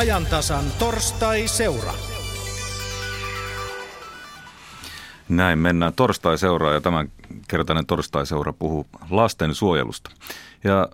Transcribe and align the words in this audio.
ajantasan 0.00 0.64
torstai-seura. 0.78 1.92
Näin 5.28 5.58
mennään 5.58 5.92
torstai-seuraa 5.92 6.72
ja 6.72 6.80
tämän 6.80 7.08
kertainen 7.48 7.86
torstai-seura 7.86 8.52
puhuu 8.52 8.86
lastensuojelusta. 9.10 10.10
Ja 10.64 10.88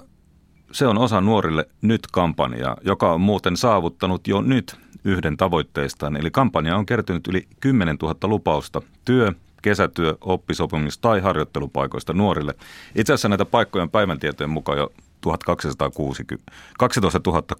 se 0.72 0.86
on 0.86 0.98
osa 0.98 1.20
nuorille 1.20 1.68
nyt-kampanjaa, 1.82 2.76
joka 2.84 3.12
on 3.12 3.20
muuten 3.20 3.56
saavuttanut 3.56 4.28
jo 4.28 4.40
nyt 4.40 4.76
yhden 5.04 5.36
tavoitteistaan. 5.36 6.16
Eli 6.16 6.30
kampanja 6.30 6.76
on 6.76 6.86
kertynyt 6.86 7.26
yli 7.26 7.48
10 7.60 7.96
000 8.02 8.16
lupausta 8.22 8.82
työ, 9.04 9.32
kesätyö, 9.62 10.16
oppisopimus 10.20 10.98
tai 10.98 11.20
harjoittelupaikoista 11.20 12.12
nuorille. 12.12 12.54
Itse 12.94 13.12
asiassa 13.12 13.28
näitä 13.28 13.44
paikkoja 13.44 13.82
on 13.82 13.90
päivän 13.90 14.18
tietojen 14.18 14.50
mukaan 14.50 14.78
jo 14.78 14.92
12 15.26 15.90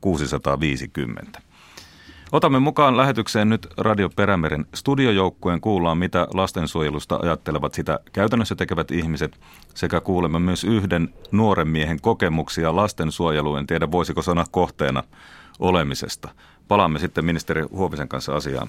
650. 0.00 1.40
Otamme 2.32 2.58
mukaan 2.58 2.96
lähetykseen 2.96 3.48
nyt 3.48 3.66
Radio 3.78 4.10
Perämeren 4.16 4.66
studiojoukkueen. 4.74 5.60
Kuullaan, 5.60 5.98
mitä 5.98 6.28
lastensuojelusta 6.34 7.18
ajattelevat 7.22 7.74
sitä 7.74 8.00
käytännössä 8.12 8.54
tekevät 8.54 8.90
ihmiset, 8.90 9.40
sekä 9.74 10.00
kuulemme 10.00 10.38
myös 10.38 10.64
yhden 10.64 11.14
nuoren 11.32 11.68
miehen 11.68 12.00
kokemuksia 12.00 12.76
lastensuojeluun. 12.76 13.58
En 13.58 13.66
tiedä, 13.66 13.90
voisiko 13.90 14.22
sana 14.22 14.44
kohteena 14.50 15.02
olemisesta. 15.58 16.28
Palaamme 16.68 16.98
sitten 16.98 17.24
ministeri 17.24 17.62
Huovisen 17.62 18.08
kanssa 18.08 18.36
asiaan 18.36 18.68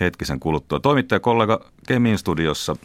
hetkisen 0.00 0.40
kuluttua. 0.40 0.80
Toimittajakollega 0.80 1.60
Kemin 1.86 2.18
studiossa 2.18 2.76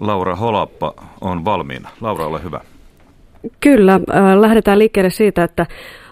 Laura 0.00 0.36
Holappa 0.36 0.94
on 1.20 1.44
valmiina. 1.44 1.88
Laura, 2.00 2.26
ole 2.26 2.42
hyvä. 2.42 2.60
Kyllä, 3.60 3.94
äh, 3.94 4.40
lähdetään 4.40 4.78
liikkeelle 4.78 5.10
siitä, 5.10 5.44
että 5.44 5.66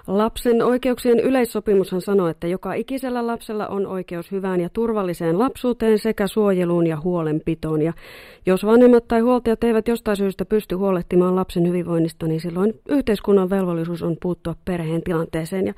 Lapsen 0.07 0.63
oikeuksien 0.63 1.21
yleissopimushan 1.21 2.01
sanoo, 2.01 2.29
että 2.29 2.47
joka 2.47 2.75
ikisellä 2.75 3.27
lapsella 3.27 3.67
on 3.67 3.87
oikeus 3.87 4.31
hyvään 4.33 4.61
ja 4.61 4.69
turvalliseen 4.69 5.39
lapsuuteen 5.39 5.99
sekä 5.99 6.27
suojeluun 6.27 6.87
ja 6.87 7.01
huolenpitoon. 7.01 7.83
Ja 7.83 7.93
jos 8.47 8.67
vanhemmat 8.67 9.09
tai 9.09 9.21
huoltajat 9.21 9.65
eivät 9.65 9.89
jostain 9.89 10.17
syystä 10.17 10.45
pysty 10.45 10.75
huolehtimaan 10.75 11.37
lapsen 11.37 11.69
hyvinvoinnista, 11.69 12.27
niin 12.27 12.41
silloin 12.41 12.81
yhteiskunnan 12.89 13.51
velvollisuus 13.51 14.03
on 14.03 14.17
puuttua 14.23 14.55
perheen 14.65 15.03
tilanteeseen. 15.03 15.67
Ja 15.67 15.75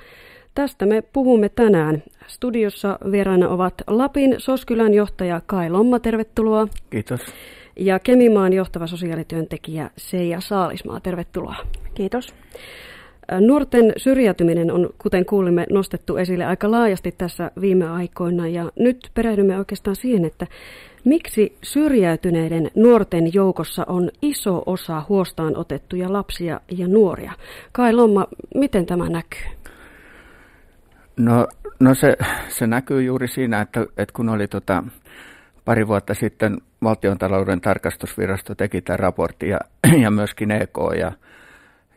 tästä 0.54 0.86
me 0.86 1.02
puhumme 1.02 1.48
tänään. 1.48 2.02
Studiossa 2.26 2.98
vieraana 3.10 3.48
ovat 3.48 3.74
Lapin 3.86 4.34
Soskylän 4.38 4.94
johtaja 4.94 5.40
Kai 5.46 5.70
Lomma, 5.70 6.00
tervetuloa. 6.00 6.68
Kiitos. 6.90 7.20
Ja 7.76 7.98
Kemimaan 7.98 8.52
johtava 8.52 8.86
sosiaalityöntekijä 8.86 9.90
Seija 9.96 10.40
Saalismaa, 10.40 11.00
tervetuloa. 11.00 11.56
Kiitos. 11.94 12.34
Nuorten 13.40 13.92
syrjäytyminen 13.96 14.70
on, 14.70 14.90
kuten 14.98 15.26
kuulimme, 15.26 15.66
nostettu 15.70 16.16
esille 16.16 16.44
aika 16.44 16.70
laajasti 16.70 17.12
tässä 17.18 17.50
viime 17.60 17.88
aikoina 17.88 18.48
ja 18.48 18.72
nyt 18.78 19.10
perehdymme 19.14 19.58
oikeastaan 19.58 19.96
siihen, 19.96 20.24
että 20.24 20.46
miksi 21.04 21.56
syrjäytyneiden 21.62 22.70
nuorten 22.74 23.34
joukossa 23.34 23.84
on 23.88 24.10
iso 24.22 24.62
osa 24.66 25.02
huostaan 25.08 25.56
otettuja 25.56 26.12
lapsia 26.12 26.60
ja 26.70 26.88
nuoria. 26.88 27.32
Kai 27.72 27.92
Lomma, 27.92 28.26
miten 28.54 28.86
tämä 28.86 29.08
näkyy? 29.08 29.46
No, 31.16 31.46
no 31.80 31.94
se, 31.94 32.16
se 32.48 32.66
näkyy 32.66 33.02
juuri 33.02 33.28
siinä, 33.28 33.60
että, 33.60 33.80
että 33.80 34.12
kun 34.12 34.28
oli 34.28 34.48
tota, 34.48 34.84
pari 35.64 35.88
vuotta 35.88 36.14
sitten 36.14 36.58
valtiontalouden 36.82 37.60
tarkastusvirasto 37.60 38.54
teki 38.54 38.82
tämän 38.82 38.98
raportin 38.98 39.48
ja, 39.48 39.60
ja 40.02 40.10
myöskin 40.10 40.50
EK 40.50 40.78
ja 40.98 41.12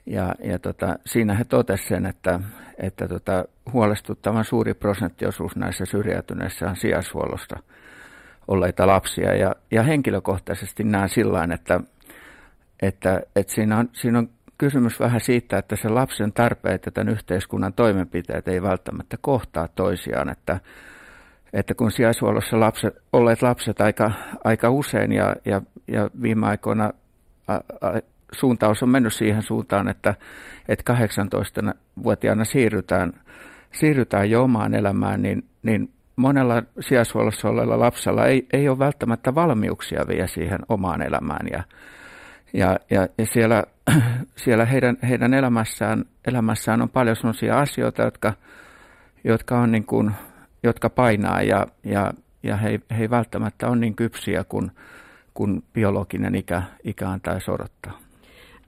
ja, 0.09 0.35
ja 0.43 0.59
tota, 0.59 0.99
siinä 1.05 1.33
he 1.33 1.43
totesivat 1.43 1.89
sen, 1.89 2.05
että, 2.05 2.39
että 2.77 3.07
tota, 3.07 3.45
huolestuttavan 3.73 4.45
suuri 4.45 4.73
prosenttiosuus 4.73 5.55
näissä 5.55 5.85
syrjäytyneissä 5.85 6.69
on 6.69 6.75
sijaishuollosta 6.75 7.59
olleita 8.47 8.87
lapsia. 8.87 9.35
Ja, 9.35 9.55
ja 9.71 9.83
henkilökohtaisesti 9.83 10.83
näen 10.83 11.09
sillä 11.09 11.47
että, 11.53 11.79
että, 12.81 13.21
että 13.35 13.53
siinä, 13.53 13.77
on, 13.77 13.89
siinä 13.93 14.19
on 14.19 14.29
kysymys 14.57 14.99
vähän 14.99 15.21
siitä, 15.21 15.57
että 15.57 15.75
se 15.75 15.89
lapsen 15.89 16.33
tarpeet 16.33 16.85
ja 16.85 16.91
tämän 16.91 17.13
yhteiskunnan 17.13 17.73
toimenpiteet 17.73 18.47
ei 18.47 18.61
välttämättä 18.61 19.17
kohtaa 19.21 19.67
toisiaan. 19.67 20.29
Että, 20.29 20.59
että 21.53 21.73
kun 21.73 21.91
sijaishuollossa 21.91 22.59
lapset, 22.59 22.97
olleet 23.13 23.41
lapset 23.41 23.81
aika, 23.81 24.11
aika 24.43 24.69
usein 24.69 25.11
ja, 25.11 25.35
ja, 25.45 25.61
ja 25.87 26.09
viime 26.21 26.47
aikoina 26.47 26.93
a, 27.47 27.53
a, 27.53 27.61
suuntaus 28.31 28.83
on 28.83 28.89
mennyt 28.89 29.13
siihen 29.13 29.43
suuntaan, 29.43 29.87
että, 29.87 30.15
että 30.67 30.93
18-vuotiaana 30.93 32.45
siirrytään, 32.45 33.13
siirrytään 33.71 34.29
jo 34.29 34.43
omaan 34.43 34.73
elämään, 34.73 35.21
niin, 35.21 35.43
niin 35.63 35.89
monella 36.15 36.63
sijaishuollossa 36.79 37.49
olleella 37.49 37.79
lapsella 37.79 38.25
ei, 38.25 38.47
ei 38.53 38.69
ole 38.69 38.79
välttämättä 38.79 39.35
valmiuksia 39.35 40.05
vielä 40.07 40.27
siihen 40.27 40.59
omaan 40.69 41.01
elämään. 41.01 41.47
Ja, 41.51 41.63
ja, 42.53 42.79
ja, 42.89 43.07
ja 43.17 43.25
siellä, 43.25 43.63
siellä 44.43 44.65
heidän, 44.65 44.97
heidän 45.09 45.33
elämässään, 45.33 46.05
elämässään 46.27 46.81
on 46.81 46.89
paljon 46.89 47.15
sellaisia 47.15 47.59
asioita, 47.59 48.01
jotka, 48.01 48.33
jotka, 49.23 49.59
on 49.59 49.71
niin 49.71 49.85
kuin, 49.85 50.11
jotka 50.63 50.89
painaa 50.89 51.41
ja, 51.41 51.67
ja, 51.83 52.13
ja 52.43 52.57
he, 52.57 52.79
he 52.97 53.01
ei 53.01 53.09
välttämättä 53.09 53.67
ole 53.67 53.75
niin 53.75 53.95
kypsiä 53.95 54.43
kuin, 54.43 54.71
kuin 55.33 55.63
biologinen 55.73 56.35
ikä, 56.35 56.63
ikä 56.83 57.09
antaisi 57.09 57.51
odottaa. 57.51 57.99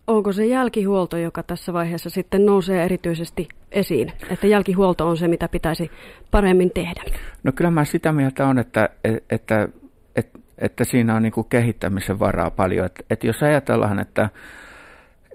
Onko 0.07 0.33
se 0.33 0.45
jälkihuolto, 0.45 1.17
joka 1.17 1.43
tässä 1.43 1.73
vaiheessa 1.73 2.09
sitten 2.09 2.45
nousee 2.45 2.83
erityisesti 2.83 3.47
esiin? 3.71 4.11
Että 4.29 4.47
jälkihuolto 4.47 5.07
on 5.07 5.17
se, 5.17 5.27
mitä 5.27 5.47
pitäisi 5.47 5.91
paremmin 6.31 6.71
tehdä? 6.71 7.03
No 7.43 7.51
kyllä 7.51 7.71
mä 7.71 7.85
sitä 7.85 8.11
mieltä 8.11 8.47
on, 8.47 8.59
että, 8.59 8.89
että, 9.29 9.67
että, 10.15 10.39
että 10.57 10.83
siinä 10.83 11.15
on 11.15 11.21
niin 11.21 11.31
kuin 11.31 11.47
kehittämisen 11.49 12.19
varaa 12.19 12.51
paljon. 12.51 12.85
Että, 12.85 13.03
että 13.09 13.27
jos 13.27 13.43
ajatellaan, 13.43 13.99
että, 13.99 14.29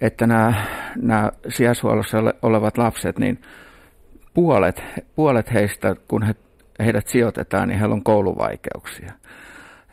että 0.01 0.27
nämä, 0.27 0.55
nämä 0.97 1.31
sijaishuollossa 1.49 2.19
olevat 2.43 2.79
lapset, 2.79 3.19
niin 3.19 3.39
puolet, 4.35 4.83
puolet 5.15 5.53
heistä, 5.53 5.97
kun 6.09 6.23
he, 6.23 6.35
heidät 6.79 7.07
sijoitetaan, 7.07 7.69
niin 7.69 7.79
heillä 7.79 7.95
on 7.95 8.05
kouluvaikeuksia. 8.05 9.13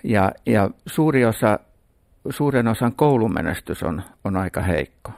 Ja, 0.03 0.31
ja 0.45 0.69
suuri 0.85 1.25
osa 1.25 1.59
suuren 2.29 2.67
osan 2.67 2.93
koulumenestys 2.95 3.83
on, 3.83 4.01
on 4.23 4.37
aika 4.37 4.61
heikko. 4.61 5.11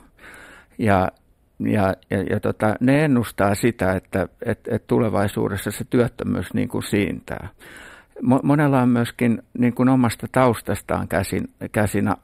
Ja, 0.77 1.11
ja, 1.59 1.93
ja, 2.09 2.21
ja 2.29 2.39
tota, 2.39 2.75
ne 2.79 3.05
ennustaa 3.05 3.55
sitä, 3.55 3.91
että 3.91 4.27
et, 4.45 4.59
et 4.67 4.87
tulevaisuudessa 4.87 5.71
se 5.71 5.85
työttömyys 5.89 6.53
niin 6.53 6.69
kuin 6.69 6.83
siintää. 6.83 7.49
Monella 8.43 8.81
on 8.81 8.89
myöskin 8.89 9.43
niin 9.57 9.73
kuin 9.73 9.89
omasta 9.89 10.27
taustastaan 10.31 11.07
käsin, 11.07 11.49
käsin, 11.71 12.07
äh, 12.07 12.15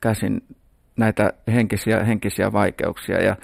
käsin 0.00 0.42
näitä 0.96 1.32
henkisiä, 1.48 2.04
henkisiä 2.04 2.52
vaikeuksia. 2.52 3.22
Ja 3.22 3.36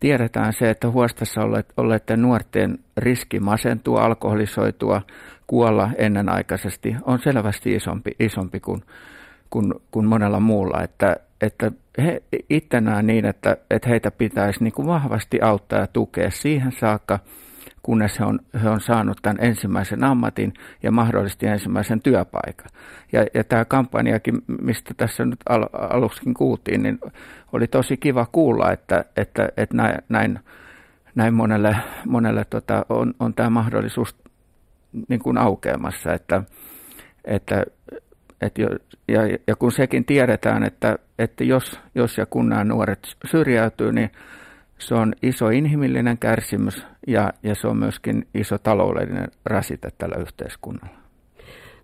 tiedetään 0.00 0.52
se, 0.52 0.70
että 0.70 0.90
huostassa 0.90 1.40
olleiden 1.76 2.22
nuorten 2.22 2.78
riski 2.96 3.40
masentua, 3.40 4.04
alkoholisoitua, 4.04 5.02
kuolla 5.46 5.90
ennenaikaisesti 5.98 6.96
on 7.02 7.18
selvästi 7.18 7.74
isompi, 7.74 8.10
isompi 8.20 8.60
kuin, 8.60 8.82
kuin, 9.50 9.74
kuin 9.90 10.06
monella 10.06 10.40
muulla, 10.40 10.82
että, 10.82 11.16
että 11.40 11.72
he 11.98 12.22
itse 12.50 12.80
niin, 13.02 13.24
että, 13.24 13.56
että 13.70 13.88
heitä 13.88 14.10
pitäisi 14.10 14.64
niin 14.64 14.72
kuin 14.72 14.88
vahvasti 14.88 15.40
auttaa 15.40 15.78
ja 15.78 15.86
tukea 15.86 16.30
siihen 16.30 16.72
saakka, 16.72 17.18
kunnes 17.84 18.18
he 18.18 18.24
on, 18.24 18.40
he 18.62 18.68
on 18.68 18.80
saanut 18.80 19.18
tämän 19.22 19.44
ensimmäisen 19.44 20.04
ammatin 20.04 20.54
ja 20.82 20.90
mahdollisesti 20.90 21.46
ensimmäisen 21.46 22.00
työpaikan. 22.00 22.66
Ja, 23.12 23.26
ja 23.34 23.44
tämä 23.44 23.64
kampanjakin, 23.64 24.42
mistä 24.62 24.94
tässä 24.96 25.24
nyt 25.24 25.40
al, 25.48 25.66
aluksikin 25.72 26.34
kuultiin, 26.34 26.82
niin 26.82 26.98
oli 27.52 27.66
tosi 27.66 27.96
kiva 27.96 28.26
kuulla, 28.32 28.72
että, 28.72 29.04
että, 29.16 29.48
että 29.56 29.76
näin, 30.08 30.38
näin 31.14 31.34
monelle, 31.34 31.76
monelle 32.06 32.44
tota, 32.44 32.86
on, 32.88 33.14
on 33.20 33.34
tämä 33.34 33.50
mahdollisuus 33.50 34.16
niin 35.08 35.20
kuin 35.20 35.38
aukeamassa, 35.38 36.12
että, 36.12 36.42
että 37.24 37.64
et 38.40 38.58
jo, 38.58 38.68
ja, 39.08 39.20
ja 39.46 39.56
kun 39.56 39.72
sekin 39.72 40.04
tiedetään, 40.04 40.64
että, 40.64 40.98
että 41.18 41.44
jos, 41.44 41.80
jos 41.94 42.18
ja 42.18 42.26
kun 42.26 42.48
nämä 42.48 42.64
nuoret 42.64 43.16
syrjäytyy, 43.30 43.92
niin 43.92 44.10
se 44.78 44.94
on 44.94 45.12
iso 45.22 45.48
inhimillinen 45.48 46.18
kärsimys 46.18 46.86
ja, 47.06 47.32
ja 47.42 47.54
se 47.54 47.68
on 47.68 47.76
myöskin 47.76 48.26
iso 48.34 48.58
taloudellinen 48.58 49.28
rasite 49.44 49.88
tällä 49.98 50.16
yhteiskunnalla. 50.20 51.04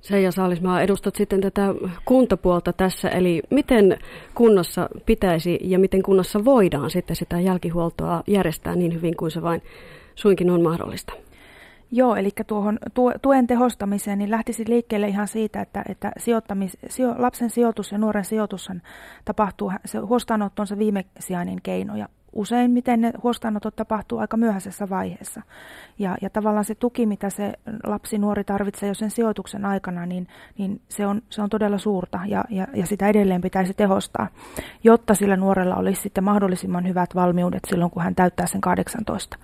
Seija 0.01 0.33
Saalismaa, 0.33 0.83
edustat 0.83 1.15
sitten 1.15 1.41
tätä 1.41 1.75
kuntapuolta 2.05 2.73
tässä, 2.73 3.09
eli 3.09 3.43
miten 3.51 3.99
kunnassa 4.35 4.89
pitäisi 5.07 5.59
ja 5.63 5.79
miten 5.79 6.03
kunnassa 6.03 6.45
voidaan 6.45 6.91
sitten 6.91 7.17
sitä 7.17 7.41
jälkihuoltoa 7.41 8.23
järjestää 8.27 8.75
niin 8.75 8.95
hyvin 8.95 9.17
kuin 9.17 9.31
se 9.31 9.43
vain 9.43 9.63
suinkin 10.15 10.51
on 10.51 10.63
mahdollista? 10.63 11.13
Joo, 11.93 12.17
eli 12.17 12.31
tuohon 12.47 12.79
tuen 13.23 13.47
tehostamiseen 13.47 14.19
niin 14.19 14.31
lähtisi 14.31 14.65
liikkeelle 14.69 15.09
ihan 15.09 15.29
siitä, 15.29 15.61
että, 15.61 15.85
että 15.89 16.13
sijoittamis, 16.19 16.79
sijo, 16.89 17.15
lapsen 17.19 17.51
sijoitus 17.51 17.93
ja 17.93 17.99
nuoren 17.99 18.25
sijoitus 18.25 18.69
tapahtuu, 19.25 19.73
se 19.85 19.99
huostaanotto 19.99 20.63
on 20.63 20.67
se 20.67 20.79
viimesijainen 20.79 21.59
keino 21.63 21.97
ja 21.97 22.09
useimmiten 22.33 23.01
ne 23.01 23.13
huostaanotot 23.23 23.77
tapahtuu 23.77 24.19
aika 24.19 24.37
myöhäisessä 24.37 24.89
vaiheessa. 24.89 25.43
Ja, 25.99 26.17
ja 26.23 26.31
tavallaan 26.31 26.65
se 26.65 26.75
tuki, 26.75 27.07
mitä 27.07 27.31
se 27.31 27.53
lapsi 27.87 28.19
nuori 28.19 28.45
tarvitsee 28.45 28.89
jo 28.89 28.95
sen 28.95 29.11
sijoituksen 29.11 29.65
aikana, 29.65 30.07
niin, 30.07 30.27
niin 30.59 30.81
se, 30.89 31.07
on, 31.07 31.23
se 31.31 31.43
on 31.43 31.51
todella 31.51 31.79
suurta 31.79 32.21
ja, 32.27 32.45
ja, 32.51 32.67
ja 32.75 32.87
sitä 32.87 33.09
edelleen 33.09 33.41
pitäisi 33.41 33.75
tehostaa, 33.75 34.29
jotta 34.85 35.15
sillä 35.15 35.37
nuorella 35.37 35.77
olisi 35.77 36.03
sitten 36.03 36.25
mahdollisimman 36.25 36.89
hyvät 36.89 37.15
valmiudet 37.15 37.63
silloin, 37.69 37.91
kun 37.91 38.03
hän 38.03 38.15
täyttää 38.15 38.47
sen 38.47 38.61
18. 38.61 39.39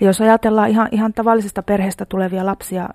Ja 0.00 0.06
jos 0.06 0.20
ajatellaan 0.20 0.70
ihan, 0.70 0.88
ihan 0.90 1.12
tavallisesta 1.12 1.62
perheestä 1.62 2.04
tulevia 2.04 2.46
lapsia, 2.46 2.88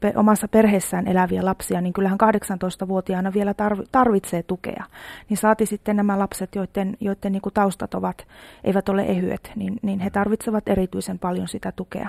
pe, 0.00 0.12
omassa 0.16 0.48
perheessään 0.48 1.08
eläviä 1.08 1.44
lapsia, 1.44 1.80
niin 1.80 1.92
kyllähän 1.92 2.18
18-vuotiaana 2.22 3.32
vielä 3.32 3.54
tarvitsee 3.92 4.42
tukea. 4.42 4.84
Niin 5.28 5.36
saati 5.36 5.66
sitten 5.66 5.96
nämä 5.96 6.18
lapset, 6.18 6.54
joiden, 6.54 6.96
joiden 7.00 7.32
niin 7.32 7.42
kuin 7.42 7.54
taustat 7.54 7.94
ovat, 7.94 8.26
eivät 8.64 8.88
ole 8.88 9.02
ehyet, 9.02 9.52
niin, 9.56 9.76
niin 9.82 10.00
he 10.00 10.10
tarvitsevat 10.10 10.68
erityisen 10.68 11.18
paljon 11.18 11.48
sitä 11.48 11.72
tukea. 11.72 12.08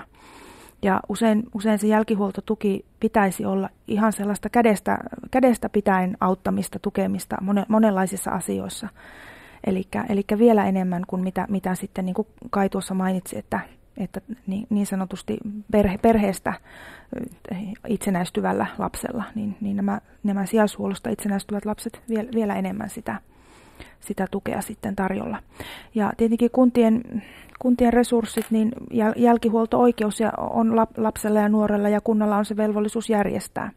Ja 0.82 1.00
usein, 1.08 1.42
usein 1.54 1.78
se 1.78 1.86
jälkihuoltotuki 1.86 2.84
pitäisi 3.00 3.44
olla 3.44 3.68
ihan 3.88 4.12
sellaista 4.12 4.48
kädestä, 4.48 4.98
kädestä 5.30 5.68
pitäen 5.68 6.16
auttamista, 6.20 6.78
tukemista 6.78 7.36
monenlaisissa 7.68 8.30
asioissa. 8.30 8.88
Eli 10.08 10.24
vielä 10.38 10.64
enemmän 10.64 11.02
kuin 11.06 11.22
mitä, 11.22 11.46
mitä 11.50 11.74
sitten 11.74 12.06
niin 12.06 12.14
kuin 12.14 12.28
Kai 12.50 12.68
tuossa 12.68 12.94
mainitsi, 12.94 13.38
että, 13.38 13.60
että 13.96 14.20
niin, 14.46 14.66
niin 14.70 14.86
sanotusti 14.86 15.38
perhe, 15.72 15.98
perheestä 15.98 16.52
itsenäistyvällä 17.88 18.66
lapsella, 18.78 19.24
niin, 19.34 19.56
niin 19.60 19.76
nämä, 19.76 20.00
nämä 20.22 20.46
sijaishuollosta 20.46 21.10
itsenäistyvät 21.10 21.64
lapset 21.64 22.02
vielä, 22.08 22.28
vielä 22.34 22.54
enemmän 22.54 22.90
sitä, 22.90 23.20
sitä 24.00 24.26
tukea 24.30 24.60
sitten 24.60 24.96
tarjolla. 24.96 25.38
Ja 25.94 26.12
tietenkin 26.16 26.50
kuntien, 26.50 27.22
kuntien 27.58 27.92
resurssit, 27.92 28.46
niin 28.50 28.72
jälkihuolto-oikeus 29.16 30.18
on 30.38 30.76
lapsella 30.96 31.40
ja 31.40 31.48
nuorella 31.48 31.88
ja 31.88 32.00
kunnalla 32.00 32.36
on 32.36 32.44
se 32.44 32.56
velvollisuus 32.56 33.10
järjestää. 33.10 33.70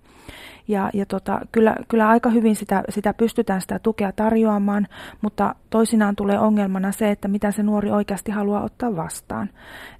Ja, 0.67 0.89
ja 0.93 1.05
tota, 1.05 1.41
kyllä, 1.51 1.75
kyllä 1.87 2.09
aika 2.09 2.29
hyvin 2.29 2.55
sitä, 2.55 2.83
sitä 2.89 3.13
pystytään 3.13 3.61
sitä 3.61 3.79
tukea 3.79 4.11
tarjoamaan, 4.11 4.87
mutta 5.21 5.55
toisinaan 5.69 6.15
tulee 6.15 6.39
ongelmana 6.39 6.91
se, 6.91 7.11
että 7.11 7.27
mitä 7.27 7.51
se 7.51 7.63
nuori 7.63 7.91
oikeasti 7.91 8.31
haluaa 8.31 8.63
ottaa 8.63 8.95
vastaan. 8.95 9.49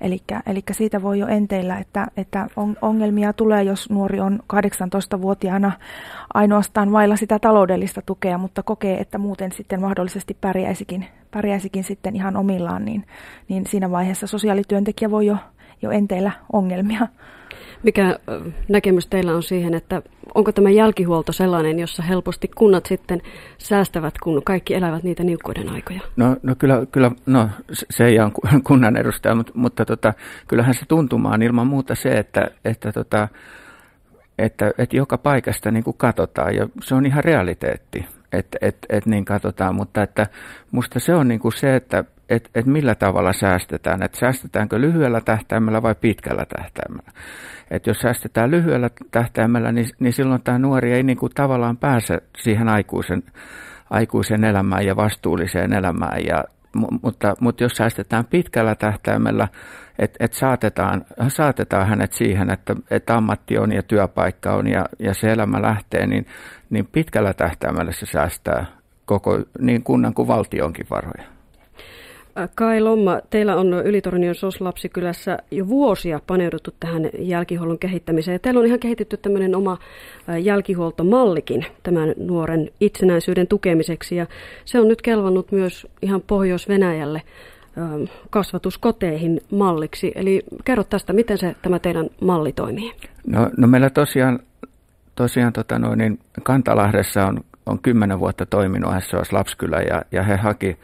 Eli 0.02 0.64
siitä 0.72 1.02
voi 1.02 1.20
jo 1.20 1.28
enteillä, 1.28 1.78
että, 1.78 2.08
että 2.18 2.48
ongelmia 2.82 3.34
tulee, 3.34 3.64
jos 3.64 3.90
nuori 3.90 4.20
on 4.20 4.40
18-vuotiaana 4.54 5.72
ainoastaan 6.34 6.92
vailla 6.92 7.16
sitä 7.16 7.40
taloudellista 7.40 8.02
tukea, 8.02 8.38
mutta 8.38 8.64
kokee, 8.64 9.00
että 9.02 9.18
muuten 9.18 9.52
sitten 9.52 9.82
mahdollisesti 9.82 10.38
pärjäisikin, 10.42 11.06
pärjäisikin 11.32 11.84
sitten 11.84 12.16
ihan 12.16 12.38
omillaan, 12.38 12.86
niin, 12.86 13.06
niin 13.50 13.68
siinä 13.68 13.92
vaiheessa 13.92 14.28
sosiaalityöntekijä 14.28 15.12
voi 15.12 15.26
jo, 15.26 15.38
jo 15.82 15.92
enteillä 15.92 16.32
ongelmia. 16.54 17.08
Mikä 17.84 18.20
näkemys 18.70 19.08
teillä 19.08 19.36
on 19.36 19.44
siihen, 19.44 19.74
että 19.74 20.02
onko 20.36 20.52
tämä 20.52 20.70
jälkihuolto 20.70 21.32
sellainen, 21.32 21.80
jossa 21.80 22.04
helposti 22.04 22.48
kunnat 22.56 22.86
sitten 22.86 23.22
säästävät, 23.58 24.14
kun 24.24 24.42
kaikki 24.44 24.74
elävät 24.74 25.04
niitä 25.04 25.24
niukkuuden 25.24 25.70
aikoja? 25.70 26.02
No, 26.16 26.36
no 26.44 26.56
kyllä, 26.56 26.86
kyllä, 26.92 27.12
no 27.26 27.50
se 27.90 28.06
ei 28.06 28.20
ole 28.20 28.32
kunnan 28.64 28.98
edustaja, 28.98 29.36
mutta, 29.36 29.52
mutta 29.56 29.86
tota, 29.86 30.14
kyllähän 30.48 30.74
se 30.74 30.86
tuntumaan 30.88 31.42
ilman 31.42 31.68
muuta 31.68 31.96
se, 31.96 32.18
että, 32.18 32.52
että, 32.66 32.92
tota, 32.92 33.28
että, 34.38 34.72
että 34.78 34.98
joka 34.98 35.18
paikasta 35.18 35.72
niin 35.72 35.84
kuin 35.84 35.98
katsotaan 35.98 36.56
ja 36.56 36.70
se 36.84 36.96
on 36.96 37.06
ihan 37.06 37.24
realiteetti, 37.24 38.06
että 38.32 38.58
et, 38.62 38.78
et 38.90 39.06
niin 39.06 39.26
katsotaan, 39.26 39.76
mutta 39.76 40.04
että 40.04 40.28
musta 40.72 41.00
se 41.00 41.16
on 41.16 41.28
niin 41.28 41.40
kuin 41.40 41.54
se, 41.54 41.76
että 41.76 42.04
et, 42.30 42.50
et 42.56 42.66
millä 42.66 42.96
tavalla 42.96 43.34
säästetään, 43.34 44.04
että 44.04 44.20
säästetäänkö 44.20 44.82
lyhyellä 44.82 45.22
tähtäimellä 45.22 45.82
vai 45.82 45.96
pitkällä 45.96 46.46
tähtäimellä. 46.46 47.12
Et 47.72 47.88
jos 47.88 47.98
säästetään 47.98 48.52
lyhyellä 48.52 48.90
tähtäimellä, 49.12 49.72
niin, 49.72 49.90
niin 50.00 50.14
silloin 50.14 50.42
tämä 50.44 50.60
nuori 50.60 50.94
ei 50.94 51.04
niin 51.04 51.18
kuin 51.18 51.32
tavallaan 51.36 51.78
pääse 51.78 52.18
siihen 52.38 52.70
aikuisen, 52.70 53.24
aikuisen 53.90 54.44
elämään 54.44 54.86
ja 54.86 54.96
vastuulliseen 54.96 55.74
elämään. 55.74 56.26
Ja, 56.26 56.44
mutta, 57.02 57.36
mutta 57.40 57.64
jos 57.64 57.72
säästetään 57.72 58.26
pitkällä 58.26 58.76
tähtäimellä, 58.76 59.48
että 60.00 60.26
et 60.26 60.34
saatetaan, 60.34 61.06
saatetaan 61.28 61.88
hänet 61.88 62.14
siihen, 62.14 62.50
että, 62.50 62.76
että 62.92 63.16
ammatti 63.16 63.58
on 63.58 63.72
ja 63.72 63.84
työpaikka 63.84 64.54
on 64.54 64.68
ja, 64.68 64.86
ja 65.00 65.14
se 65.14 65.32
elämä 65.32 65.62
lähtee, 65.62 66.08
niin, 66.08 66.26
niin 66.70 66.88
pitkällä 66.92 67.34
tähtäimellä 67.34 67.92
se 67.92 68.06
säästää 68.06 68.66
koko 69.06 69.40
niin 69.60 69.84
kunnan 69.84 70.14
kuin 70.14 70.28
valtionkin 70.28 70.88
varoja. 70.90 71.37
Kai 72.56 72.82
Lomma, 72.82 73.20
teillä 73.30 73.56
on 73.56 73.74
Ylitornion 73.74 74.36
SOS-lapsikylässä 74.36 75.38
jo 75.52 75.68
vuosia 75.68 76.20
paneuduttu 76.28 76.72
tähän 76.80 77.10
jälkihuollon 77.20 77.80
kehittämiseen. 77.80 78.40
Teillä 78.40 78.60
on 78.60 78.66
ihan 78.66 78.80
kehitetty 78.80 79.18
tämmöinen 79.18 79.56
oma 79.56 79.78
jälkihuoltomallikin 80.44 81.66
tämän 81.84 82.14
nuoren 82.18 82.70
itsenäisyyden 82.80 83.48
tukemiseksi. 83.48 84.16
Ja 84.16 84.26
se 84.66 84.80
on 84.80 84.88
nyt 84.88 85.02
kelvannut 85.02 85.52
myös 85.52 85.88
ihan 86.02 86.22
Pohjois-Venäjälle 86.28 87.22
kasvatuskoteihin 88.30 89.42
malliksi. 89.52 90.12
Eli 90.16 90.44
kerro 90.66 90.84
tästä, 90.84 91.14
miten 91.14 91.38
se 91.38 91.56
tämä 91.62 91.80
teidän 91.80 92.10
malli 92.22 92.54
toimii? 92.54 92.94
No, 93.28 93.50
no 93.58 93.68
meillä 93.68 93.90
tosiaan, 93.90 94.40
tosiaan 95.16 95.54
tota 95.54 95.80
noin, 95.80 95.98
niin 95.98 96.20
Kantalahdessa 96.44 97.26
on, 97.26 97.40
on 97.66 97.80
kymmenen 97.80 98.20
vuotta 98.20 98.46
toiminut 98.46 98.94
SOS 99.00 99.34
Lapskylä 99.34 99.82
ja, 99.82 100.02
ja 100.12 100.24
he 100.24 100.36
haki 100.36 100.78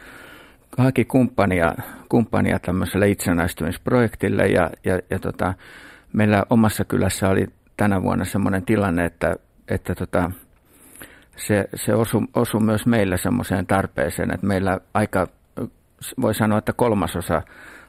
haki 0.78 1.06
kumppania, 1.06 1.74
kumppania 2.10 2.60
tämmöiselle 2.60 3.10
itsenäistymisprojektille 3.10 4.48
ja, 4.48 4.70
ja, 4.84 5.00
ja 5.10 5.20
tota, 5.20 5.54
meillä 6.14 6.44
omassa 6.50 6.86
kylässä 6.86 7.30
oli 7.30 7.48
tänä 7.78 8.04
vuonna 8.04 8.26
semmoinen 8.26 8.66
tilanne, 8.66 9.06
että, 9.06 9.36
että 9.68 9.96
tota, 9.96 10.32
se, 11.36 11.70
se 11.76 11.96
osui, 11.96 12.22
osui 12.34 12.62
myös 12.62 12.86
meillä 12.86 13.18
semmoiseen 13.18 13.68
tarpeeseen, 13.68 14.34
että 14.34 14.48
meillä 14.48 14.80
aika, 14.94 15.28
voi 16.22 16.34
sanoa, 16.34 16.58
että 16.58 16.74
kolmasosa 16.74 17.42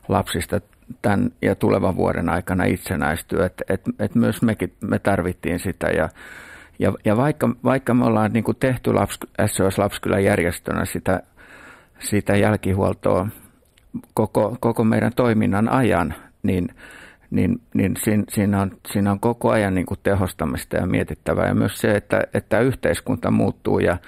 lapsista 0.08 0.60
tämän 1.02 1.30
ja 1.42 1.54
tulevan 1.54 1.96
vuoden 1.96 2.28
aikana 2.28 2.64
itsenäistyy, 2.64 3.44
että 3.44 3.64
et, 3.68 3.80
et 3.98 4.14
myös 4.14 4.42
mekin, 4.42 4.72
me 4.80 4.98
tarvittiin 4.98 5.58
sitä 5.58 5.86
ja, 5.86 6.08
ja, 6.78 6.92
ja 7.04 7.16
vaikka, 7.16 7.50
vaikka 7.64 7.94
me 7.94 8.04
ollaan 8.04 8.32
niin 8.32 8.44
kuin 8.44 8.56
tehty 8.60 8.92
Laps, 8.92 9.18
SOS 9.46 9.78
Lapskylän 9.78 10.24
järjestönä 10.24 10.84
sitä 10.84 11.22
sitä 12.04 12.36
jälkihuoltoa 12.36 13.28
koko, 14.14 14.56
koko 14.60 14.84
meidän 14.84 15.12
toiminnan 15.16 15.68
ajan, 15.68 16.14
niin, 16.42 16.68
niin, 17.30 17.60
niin 17.74 17.94
siinä, 18.28 18.62
on, 18.62 18.70
siinä 18.92 19.10
on 19.10 19.20
koko 19.20 19.50
ajan 19.50 19.74
niin 19.74 19.86
kuin 19.86 20.00
tehostamista 20.02 20.76
ja 20.76 20.86
mietittävää. 20.86 21.48
Ja 21.48 21.54
myös 21.54 21.78
se, 21.78 21.90
että, 21.90 22.22
että 22.34 22.60
yhteiskunta 22.60 23.30
muuttuu 23.30 23.78
ja, 23.78 23.98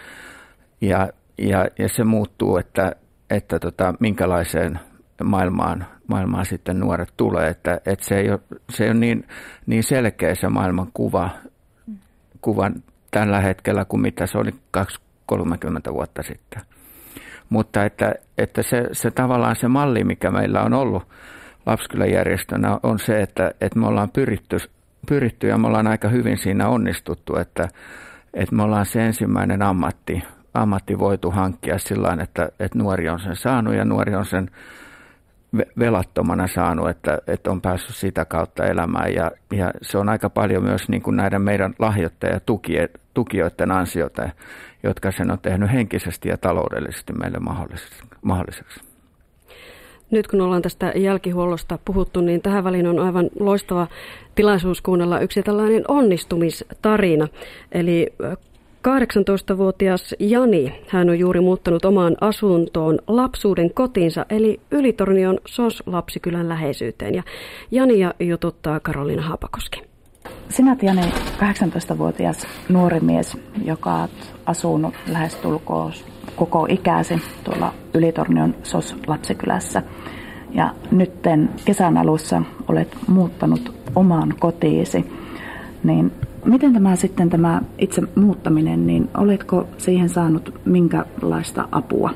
ja, 0.80 1.08
ja, 1.38 1.66
ja 1.78 1.88
se 1.88 2.04
muuttuu, 2.04 2.56
että, 2.56 2.92
että 3.30 3.58
tota, 3.58 3.94
minkälaiseen 4.00 4.80
maailmaan, 5.24 5.86
maailmaan 6.06 6.46
sitten 6.46 6.80
nuoret 6.80 7.12
tulee. 7.16 7.48
Että, 7.48 7.80
että 7.86 8.04
se 8.04 8.18
ei 8.18 8.30
ole, 8.30 8.40
se 8.70 8.84
ei 8.84 8.90
ole 8.90 8.98
niin, 8.98 9.28
niin 9.66 9.82
selkeä 9.82 10.34
se 10.34 10.48
maailman 10.48 10.90
kuva, 10.94 11.30
kuva 12.40 12.70
tällä 13.10 13.40
hetkellä 13.40 13.84
kuin 13.84 14.00
mitä 14.00 14.26
se 14.26 14.38
oli 14.38 14.50
20-30 14.76 15.92
vuotta 15.92 16.22
sitten. 16.22 16.75
Mutta 17.48 17.84
että, 17.84 18.14
että 18.38 18.62
se, 18.62 18.88
se 18.92 19.10
tavallaan 19.10 19.56
se 19.56 19.68
malli, 19.68 20.04
mikä 20.04 20.30
meillä 20.30 20.62
on 20.62 20.72
ollut 20.72 21.02
lapsikyläjärjestönä, 21.66 22.78
on 22.82 22.98
se, 22.98 23.22
että, 23.22 23.50
että 23.60 23.78
me 23.78 23.86
ollaan 23.86 24.10
pyritty, 24.10 24.56
pyritty 25.08 25.46
ja 25.48 25.58
me 25.58 25.66
ollaan 25.66 25.86
aika 25.86 26.08
hyvin 26.08 26.38
siinä 26.38 26.68
onnistuttu, 26.68 27.36
että, 27.36 27.68
että 28.34 28.54
me 28.54 28.62
ollaan 28.62 28.86
se 28.86 29.06
ensimmäinen 29.06 29.62
ammatti, 29.62 30.22
ammatti 30.54 30.98
voitu 30.98 31.30
hankkia 31.30 31.78
sillä 31.78 32.16
että, 32.22 32.48
että 32.60 32.78
nuori 32.78 33.08
on 33.08 33.20
sen 33.20 33.36
saanut 33.36 33.74
ja 33.74 33.84
nuori 33.84 34.14
on 34.14 34.26
sen 34.26 34.50
velattomana 35.78 36.46
saanut, 36.46 36.88
että, 36.88 37.18
että 37.26 37.50
on 37.50 37.60
päässyt 37.60 37.96
sitä 37.96 38.24
kautta 38.24 38.66
elämään. 38.66 39.14
Ja, 39.14 39.30
ja 39.52 39.70
se 39.82 39.98
on 39.98 40.08
aika 40.08 40.30
paljon 40.30 40.62
myös 40.62 40.88
niin 40.88 41.02
kuin 41.02 41.16
näiden 41.16 41.42
meidän 41.42 41.74
lahjoittajatukijoiden 41.78 43.70
ansiota, 43.70 44.28
jotka 44.82 45.12
sen 45.12 45.30
on 45.30 45.38
tehnyt 45.38 45.72
henkisesti 45.72 46.28
ja 46.28 46.36
taloudellisesti 46.36 47.12
meille 47.12 47.38
mahdolliseksi. 48.22 48.80
Nyt 50.10 50.28
kun 50.28 50.40
ollaan 50.40 50.62
tästä 50.62 50.92
jälkihuollosta 50.96 51.78
puhuttu, 51.84 52.20
niin 52.20 52.42
tähän 52.42 52.64
väliin 52.64 52.86
on 52.86 52.98
aivan 52.98 53.30
loistava 53.40 53.86
tilaisuus 54.34 54.80
kuunnella 54.80 55.20
yksi 55.20 55.42
tällainen 55.42 55.84
onnistumistarina. 55.88 57.28
Eli 57.72 58.14
18-vuotias 58.88 60.14
Jani, 60.18 60.82
hän 60.88 61.10
on 61.10 61.18
juuri 61.18 61.40
muuttanut 61.40 61.84
omaan 61.84 62.16
asuntoon 62.20 62.98
lapsuuden 63.06 63.74
kotinsa, 63.74 64.26
eli 64.28 64.60
Ylitornion 64.70 65.38
SOS-lapsikylän 65.48 66.48
läheisyyteen. 66.48 67.14
Ja 67.14 67.22
Jani 67.70 67.94
jututtaa 68.20 68.80
Karolina 68.80 69.22
Haapakoski. 69.22 69.95
Sinä 70.48 70.76
Jani, 70.82 71.12
18-vuotias 71.38 72.46
nuori 72.68 73.00
mies, 73.00 73.36
joka 73.64 73.94
on 73.94 74.08
asunut 74.46 74.94
lähestulkoon 75.06 75.92
koko 76.36 76.66
ikäsi 76.70 77.22
tuolla 77.44 77.74
Ylitornion 77.94 78.54
SOS 78.62 78.96
lapsikylässä. 79.06 79.82
Ja 80.50 80.74
nytten 80.90 81.50
kesän 81.64 81.98
alussa 81.98 82.42
olet 82.68 82.96
muuttanut 83.08 83.74
omaan 83.94 84.34
kotiisi. 84.38 85.04
Niin 85.84 86.12
miten 86.44 86.72
tämä 86.72 86.96
sitten 86.96 87.30
tämä 87.30 87.62
itse 87.78 88.02
muuttaminen, 88.14 88.86
niin 88.86 89.08
oletko 89.16 89.66
siihen 89.78 90.08
saanut 90.08 90.60
minkälaista 90.64 91.68
apua? 91.72 92.10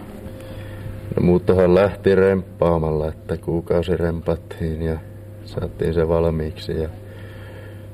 No 1.16 1.22
muuttohan 1.22 1.74
lähti 1.74 2.14
remppaamalla, 2.14 3.08
että 3.08 3.36
kuukausi 3.36 3.96
rempattiin 3.96 4.82
ja 4.82 4.98
saatiin 5.44 5.94
se 5.94 6.08
valmiiksi. 6.08 6.72
Ja 6.72 6.88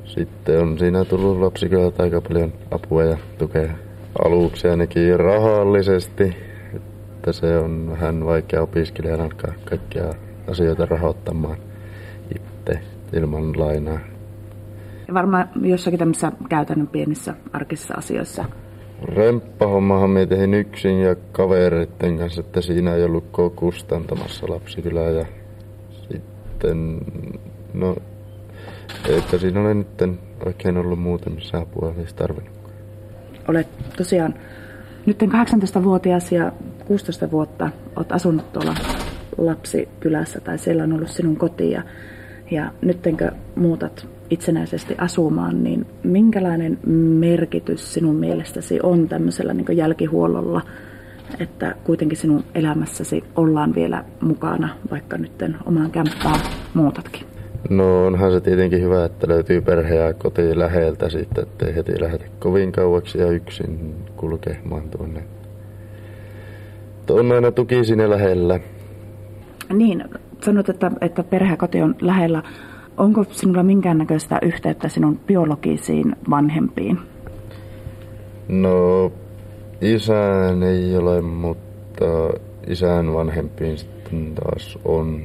sitten 0.07 0.61
on 0.61 0.79
siinä 0.79 1.05
tullut 1.05 1.41
lapsikylältä 1.41 2.03
aika 2.03 2.21
paljon 2.21 2.53
apua 2.71 3.05
ja 3.05 3.17
tukea 3.39 3.73
aluksi 4.25 4.69
ainakin 4.69 5.21
rahallisesti. 5.21 6.37
Että 6.75 7.33
se 7.33 7.59
on 7.59 7.91
vähän 7.91 8.25
vaikea 8.25 8.63
opiskelijan 8.63 9.21
alkaa 9.21 9.53
kaikkia 9.65 10.15
asioita 10.51 10.87
rahoittamaan 10.87 11.57
itse 12.37 12.81
ilman 13.13 13.61
lainaa. 13.61 13.99
Ja 15.09 15.15
varmaan 15.15 15.49
jossakin 15.63 15.99
tämmöisissä 15.99 16.33
käytännön 16.49 16.87
pienissä 16.87 17.35
arkisissa 17.53 17.95
asioissa. 17.95 18.45
Remppahommahan 19.03 20.11
me 20.11 20.27
tein 20.27 20.55
yksin 20.55 21.01
ja 21.01 21.17
kavereiden 21.33 22.19
kanssa, 22.19 22.41
että 22.41 22.61
siinä 22.61 22.95
ei 22.95 23.05
ollut 23.05 23.25
kustantamassa 23.57 24.47
lapsikylää 24.49 25.11
ja 25.11 25.27
sitten, 26.11 27.01
no, 27.75 27.97
että 29.09 29.39
siinä 29.39 29.61
olen 29.61 29.79
nyt 29.79 30.19
oikein 30.47 30.77
ollut 30.77 30.99
muuten 30.99 31.33
missä 31.33 31.59
apua 31.59 31.95
olisi 31.99 32.15
tarvinnut. 32.15 32.57
Olet 33.49 33.69
tosiaan 33.97 34.35
nyt 35.07 35.23
18-vuotias 35.23 36.33
ja 36.33 36.53
16 36.85 37.31
vuotta 37.31 37.71
olet 37.97 38.13
asunut 38.13 38.53
tuolla 38.53 38.75
lapsikylässä 39.39 40.41
tai 40.41 40.59
siellä 40.59 40.83
on 40.83 40.93
ollut 40.93 41.11
sinun 41.11 41.37
koti 41.37 41.71
ja, 41.71 41.83
ja 42.51 42.71
nyttenkö 42.83 43.31
muutat 43.57 44.07
itsenäisesti 44.31 44.95
asumaan, 44.99 45.65
niin 45.65 45.87
minkälainen 46.03 46.79
merkitys 47.19 47.95
sinun 47.95 48.17
mielestäsi 48.17 48.79
on 48.83 49.09
tämmöisellä 49.09 49.55
niin 49.55 49.77
jälkihuollolla, 49.77 50.63
että 51.41 51.75
kuitenkin 51.85 52.19
sinun 52.19 52.45
elämässäsi 52.55 53.25
ollaan 53.37 53.75
vielä 53.75 54.05
mukana, 54.21 54.69
vaikka 54.91 55.19
nyt 55.19 55.33
omaan 55.67 55.91
kämppään 55.91 56.41
muutatkin? 56.75 57.36
No 57.71 58.07
onhan 58.07 58.33
se 58.33 58.41
tietenkin 58.41 58.83
hyvä, 58.83 59.05
että 59.05 59.29
löytyy 59.29 59.61
perhe 59.61 59.95
ja 59.95 60.15
koti 60.15 60.59
läheltä 60.59 61.09
siitä, 61.09 61.43
ettei 61.43 61.75
heti 61.75 62.01
lähde 62.01 62.31
kovin 62.39 62.73
kauaksi 62.73 63.19
ja 63.19 63.31
yksin 63.31 63.95
kulkemaan 64.17 64.91
tuonne. 64.91 65.25
On 67.11 67.33
aina 67.33 67.53
tuki 67.53 67.85
sinne 67.85 68.11
lähellä. 68.11 68.61
Niin, 69.73 70.05
sanot, 70.45 70.69
että, 70.69 70.91
että 71.01 71.23
perhe 71.23 71.51
ja 71.51 71.57
koti 71.57 71.83
on 71.83 71.95
lähellä. 72.01 72.43
Onko 72.97 73.25
sinulla 73.31 73.63
minkäännäköistä 73.63 74.39
yhteyttä 74.43 74.89
sinun 74.89 75.21
biologisiin 75.27 76.17
vanhempiin? 76.31 76.99
No, 78.49 79.13
isään 79.81 80.63
ei 80.63 80.97
ole, 80.97 81.21
mutta 81.21 82.05
isän 82.67 83.15
vanhempiin 83.15 83.79
sitten 83.79 84.35
taas 84.35 84.79
on. 84.85 85.21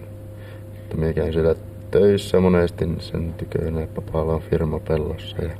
Käyn 1.15 1.33
siellä 1.33 1.55
töissä 1.91 2.39
monesti 2.39 2.89
sen 2.99 3.33
tykönä 3.33 3.87
papalla 3.95 4.33
on 4.33 4.41
firma 4.41 4.79
pellossa. 4.79 5.43
Ja 5.43 5.51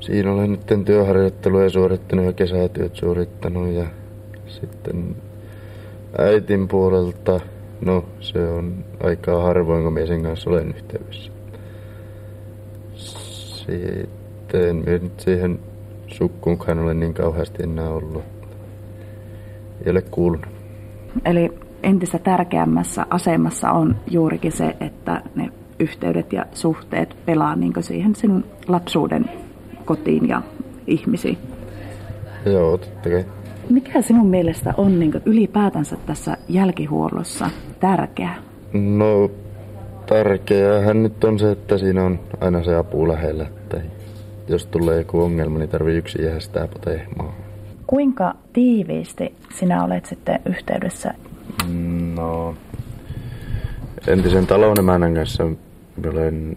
siinä 0.00 0.32
olen 0.32 0.50
nyt 0.50 0.84
työharjoitteluja 0.84 1.70
suorittanut 1.70 2.24
ja 2.24 2.32
kesätyöt 2.32 2.96
suorittanut 2.96 3.68
ja 3.68 3.86
sitten 4.46 5.16
äitin 6.18 6.68
puolelta 6.68 7.40
No, 7.80 8.04
se 8.20 8.48
on 8.48 8.84
aika 9.00 9.42
harvoin, 9.42 9.84
kun 9.84 10.06
sen 10.06 10.22
kanssa 10.22 10.50
olen 10.50 10.68
yhteydessä. 10.68 11.32
Sitten 12.94 14.82
nyt 14.86 15.20
siihen 15.20 15.58
sukkuunkaan 16.06 16.78
ole 16.78 16.94
niin 16.94 17.14
kauheasti 17.14 17.62
enää 17.62 17.90
ollut. 17.90 18.22
Ei 19.84 19.90
ole 19.90 20.02
kuulunut. 20.02 20.48
Eli 21.24 21.52
entistä 21.82 22.18
tärkeämmässä 22.18 23.06
asemassa 23.10 23.70
on 23.70 23.96
juurikin 24.10 24.52
se, 24.52 24.76
että 24.80 25.22
ne 25.34 25.48
yhteydet 25.78 26.32
ja 26.32 26.46
suhteet 26.52 27.16
pelaa 27.26 27.56
niin 27.56 27.72
siihen 27.80 28.14
sinun 28.14 28.44
lapsuuden 28.68 29.30
kotiin 29.84 30.28
ja 30.28 30.42
ihmisiin. 30.86 31.38
Joo, 32.46 32.78
totta 32.78 33.10
kai. 33.10 33.24
Mikä 33.70 34.02
sinun 34.02 34.26
mielestä 34.26 34.74
on 34.76 35.00
niin 35.00 35.12
ylipäätänsä 35.24 35.96
tässä 36.06 36.36
jälkihuollossa 36.48 37.50
tärkeää? 37.80 38.36
No 38.72 39.30
tärkeäähän 40.06 41.02
nyt 41.02 41.24
on 41.24 41.38
se, 41.38 41.50
että 41.50 41.78
siinä 41.78 42.04
on 42.04 42.20
aina 42.40 42.64
se 42.64 42.76
apu 42.76 43.08
lähellä. 43.08 43.44
Että 43.44 43.80
jos 44.48 44.66
tulee 44.66 44.98
joku 44.98 45.20
ongelma, 45.20 45.58
niin 45.58 45.68
tarvii 45.68 45.96
yksi 45.96 46.22
jäädä 46.22 46.40
sitä 46.40 46.68
potehmaa. 46.72 47.34
Kuinka 47.86 48.34
tiiviisti 48.52 49.34
sinä 49.54 49.84
olet 49.84 50.06
sitten 50.06 50.40
yhteydessä? 50.46 51.14
No, 52.14 52.54
entisen 54.06 54.46
talonemännän 54.46 55.14
kanssa 55.14 55.44
olen 56.10 56.56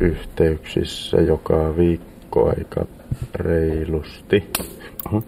yhteyksissä 0.00 1.16
joka 1.16 1.76
viikko 1.76 2.48
aika 2.48 2.86
reilusti. 3.34 4.50
Oho. 5.06 5.22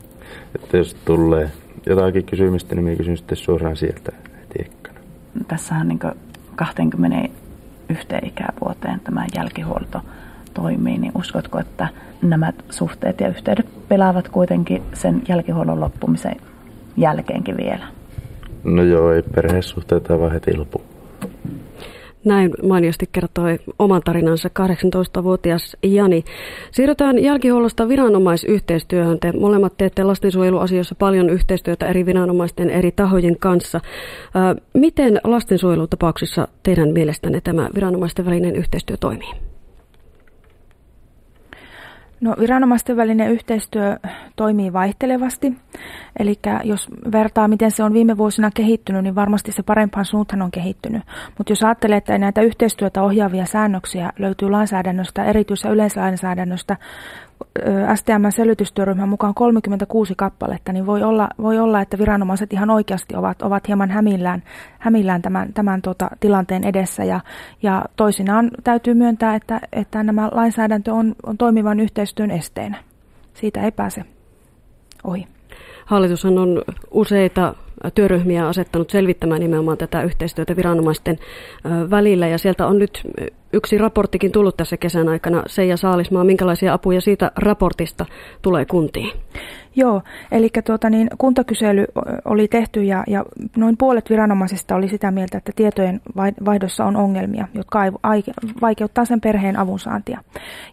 Että 0.55 0.77
jos 0.77 0.95
tulee 0.95 1.51
jotakin 1.87 2.25
kysymystä, 2.25 2.75
niin 2.75 2.85
minä 2.85 2.97
kysyn 2.97 3.17
sitten 3.17 3.37
suoraan 3.37 3.77
sieltä 3.77 4.13
heti 4.41 4.59
ekkana. 4.59 4.99
Tässä 5.49 5.75
on 5.75 5.89
niin 5.89 5.99
21 6.57 8.07
ikävuoteen 8.23 9.01
tämä 9.01 9.27
jälkihuolto 9.37 10.01
toimii, 10.55 10.99
niin 10.99 11.13
uskotko, 11.15 11.59
että 11.59 11.89
nämä 12.23 12.53
suhteet 12.71 13.21
ja 13.21 13.29
yhteydet 13.29 13.89
pelaavat 13.89 14.29
kuitenkin 14.29 14.83
sen 14.95 15.23
jälkihuollon 15.29 15.81
loppumisen 15.81 16.37
jälkeenkin 16.97 17.57
vielä? 17.57 17.85
No 18.65 18.83
joo, 18.83 19.13
ei 19.13 19.23
perhesuhteet 19.23 20.09
vaan 20.09 20.33
heti 20.33 20.57
lopu. 20.57 20.83
Näin 22.25 22.51
mainiosti 22.63 23.09
kertoi 23.13 23.59
oman 23.79 24.03
tarinansa 24.05 24.51
18-vuotias 24.61 25.77
Jani. 25.83 26.25
Siirrytään 26.71 27.23
jälkihuollosta 27.23 27.89
viranomaisyhteistyöhön. 27.89 29.21
Te 29.21 29.33
molemmat 29.33 29.77
teette 29.77 30.05
lastensuojeluasioissa 30.05 30.95
paljon 30.95 31.31
yhteistyötä 31.31 31.87
eri 31.87 32.07
viranomaisten 32.07 32.71
eri 32.71 32.93
tahojen 32.93 33.39
kanssa. 33.39 33.81
Miten 34.75 35.21
lastensuojelutapauksissa 35.25 36.49
teidän 36.63 36.93
mielestänne 36.93 37.41
tämä 37.41 37.69
viranomaisten 37.75 38.25
välinen 38.25 38.57
yhteistyö 38.57 38.97
toimii? 38.97 39.54
No, 42.21 42.35
viranomaisten 42.41 42.97
välinen 42.97 43.31
yhteistyö 43.31 43.97
toimii 44.37 44.73
vaihtelevasti. 44.73 45.53
Eli 46.19 46.39
jos 46.65 46.89
vertaa, 47.13 47.49
miten 47.49 47.71
se 47.71 47.83
on 47.83 47.93
viime 47.93 48.17
vuosina 48.17 48.51
kehittynyt, 48.55 49.03
niin 49.03 49.15
varmasti 49.15 49.53
se 49.53 49.63
parempaan 49.63 50.05
suuntaan 50.05 50.43
on 50.43 50.51
kehittynyt. 50.51 51.03
Mutta 51.39 51.53
jos 51.53 51.63
ajattelee, 51.63 51.97
että 51.97 52.19
näitä 52.19 52.41
yhteistyötä 52.43 53.03
ohjaavia 53.03 53.47
säännöksiä 53.47 54.13
löytyy 54.19 54.51
lainsäädännöstä, 54.51 55.25
erityis- 55.25 55.65
yleislainsäädännöstä, 55.65 56.77
STM-selvitystyöryhmän 57.95 59.09
mukaan 59.09 59.35
36 59.35 60.15
kappaletta, 60.17 60.73
niin 60.73 60.87
voi 60.87 61.03
olla, 61.03 61.29
voi 61.43 61.59
olla 61.59 61.81
että 61.81 61.99
viranomaiset 61.99 62.53
ihan 62.53 62.71
oikeasti 62.71 63.17
ovat, 63.17 63.43
ovat 63.43 63.69
hieman 63.69 63.91
hämillään, 63.91 64.43
hämillään 64.79 65.23
tämän, 65.23 65.53
tämän 65.53 65.83
tota, 65.83 66.11
tilanteen 66.21 66.65
edessä. 66.65 67.05
Ja, 67.05 67.21
ja 67.63 67.85
toisinaan 67.97 68.51
täytyy 68.65 68.95
myöntää, 68.95 69.35
että, 69.35 69.61
että 69.73 70.03
nämä 70.03 70.29
lainsäädäntö 70.33 70.93
on, 70.93 71.15
on 71.27 71.39
toimivan 71.39 71.81
yhteistyön 71.81 72.31
esteenä. 72.31 72.77
Siitä 73.35 73.63
ei 73.63 73.73
pääse 73.73 74.05
ohi. 75.05 75.27
Hallitus 75.85 76.25
on 76.25 76.63
useita 76.91 77.55
työryhmiä 77.95 78.49
asettanut 78.49 78.91
selvittämään 78.91 79.41
nimenomaan 79.41 79.79
tätä 79.79 80.03
yhteistyötä 80.03 80.57
viranomaisten 80.57 81.19
välillä. 81.91 82.29
Ja 82.29 82.39
sieltä 82.39 82.67
on 82.67 82.79
nyt 82.79 83.03
yksi 83.53 83.79
raporttikin 83.79 84.33
tullut 84.33 84.57
tässä 84.57 84.77
kesän 84.77 85.09
aikana. 85.09 85.43
Seija 85.47 85.77
Saalismaa, 85.77 86.25
minkälaisia 86.25 86.73
apuja 86.73 87.01
siitä 87.01 87.33
raportista 87.37 88.07
tulee 88.43 88.65
kuntiin? 88.65 89.11
Joo, 89.77 90.03
eli 90.33 90.51
tuota, 90.65 90.91
niin, 90.91 91.09
kuntakysely 91.19 91.85
oli 92.25 92.49
tehty 92.49 92.83
ja, 92.83 93.05
ja 93.07 93.25
noin 93.57 93.77
puolet 93.77 94.11
viranomaisista 94.11 94.75
oli 94.75 94.89
sitä 94.89 95.11
mieltä, 95.11 95.39
että 95.39 95.53
tietojen 95.57 96.01
vaihdossa 96.45 96.85
on 96.85 96.97
ongelmia, 96.97 97.49
jotka 97.55 97.81
vaikeuttaa 98.61 99.05
sen 99.05 99.21
perheen 99.21 99.59
avunsaantia. 99.59 100.21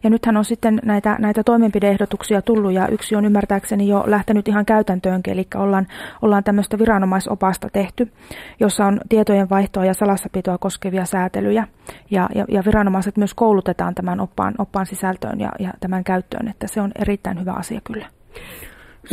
Ja 0.04 0.10
nythän 0.10 0.38
on 0.38 0.46
sitten 0.46 0.80
näitä, 0.86 1.16
näitä 1.20 1.44
toimenpideehdotuksia 1.44 2.42
tullut 2.42 2.74
ja 2.74 2.88
yksi 2.88 3.16
on 3.16 3.26
ymmärtääkseni 3.26 3.88
jo 3.88 4.04
lähtenyt 4.08 4.48
ihan 4.48 4.66
käytäntöönkin, 4.66 5.34
eli 5.34 5.48
ollaan, 5.56 5.88
ollaan 6.22 6.44
tämmöistä 6.44 6.80
viranomaisopasta 6.80 7.70
tehty, 7.70 8.12
jossa 8.60 8.86
on 8.86 9.02
tietojen 9.10 9.50
vaihtoa 9.50 9.86
ja 9.86 9.94
salassapitoa 9.94 10.58
koskevia 10.58 11.06
säätelyjä. 11.06 11.68
Ja, 12.12 12.30
ja, 12.36 12.46
ja 12.50 12.64
viranomaiset 12.66 13.18
myös 13.18 13.34
koulutetaan 13.34 13.96
tämän 13.96 14.20
oppaan, 14.20 14.54
oppaan 14.58 14.86
sisältöön 14.86 15.40
ja, 15.40 15.52
ja 15.60 15.74
tämän 15.80 16.04
käyttöön, 16.04 16.48
että 16.48 16.68
se 16.68 16.82
on 16.82 16.92
erittäin 17.00 17.40
hyvä 17.40 17.54
asia 17.54 17.82
kyllä. 17.84 18.06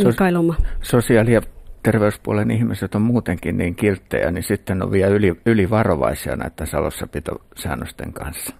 Mikael 0.07 0.53
Sosiaali- 0.81 1.33
ja 1.33 1.41
terveyspuolen 1.83 2.51
ihmiset 2.51 2.95
on 2.95 3.01
muutenkin 3.01 3.57
niin 3.57 3.75
kilttejä, 3.75 4.31
niin 4.31 4.43
sitten 4.43 4.83
on 4.83 4.91
vielä 4.91 5.15
yli, 5.15 5.41
ylivarovaisia 5.45 6.35
näiden 6.35 6.67
salossapitosäännösten 6.67 8.13
kanssa. 8.13 8.55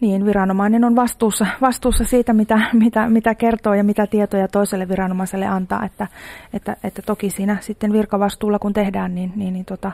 Niin, 0.00 0.26
viranomainen 0.26 0.84
on 0.84 0.96
vastuussa, 0.96 1.46
vastuussa 1.60 2.04
siitä, 2.04 2.32
mitä, 2.32 2.60
mitä, 2.72 3.08
mitä 3.08 3.34
kertoo 3.34 3.74
ja 3.74 3.84
mitä 3.84 4.06
tietoja 4.06 4.48
toiselle 4.48 4.88
viranomaiselle 4.88 5.46
antaa. 5.46 5.84
Että, 5.84 6.06
että, 6.52 6.76
että 6.84 7.02
toki 7.02 7.30
siinä 7.30 7.56
sitten 7.60 7.92
virkavastuulla, 7.92 8.58
kun 8.58 8.72
tehdään, 8.72 9.14
niin, 9.14 9.32
niin, 9.36 9.52
niin 9.52 9.64
tota, 9.64 9.92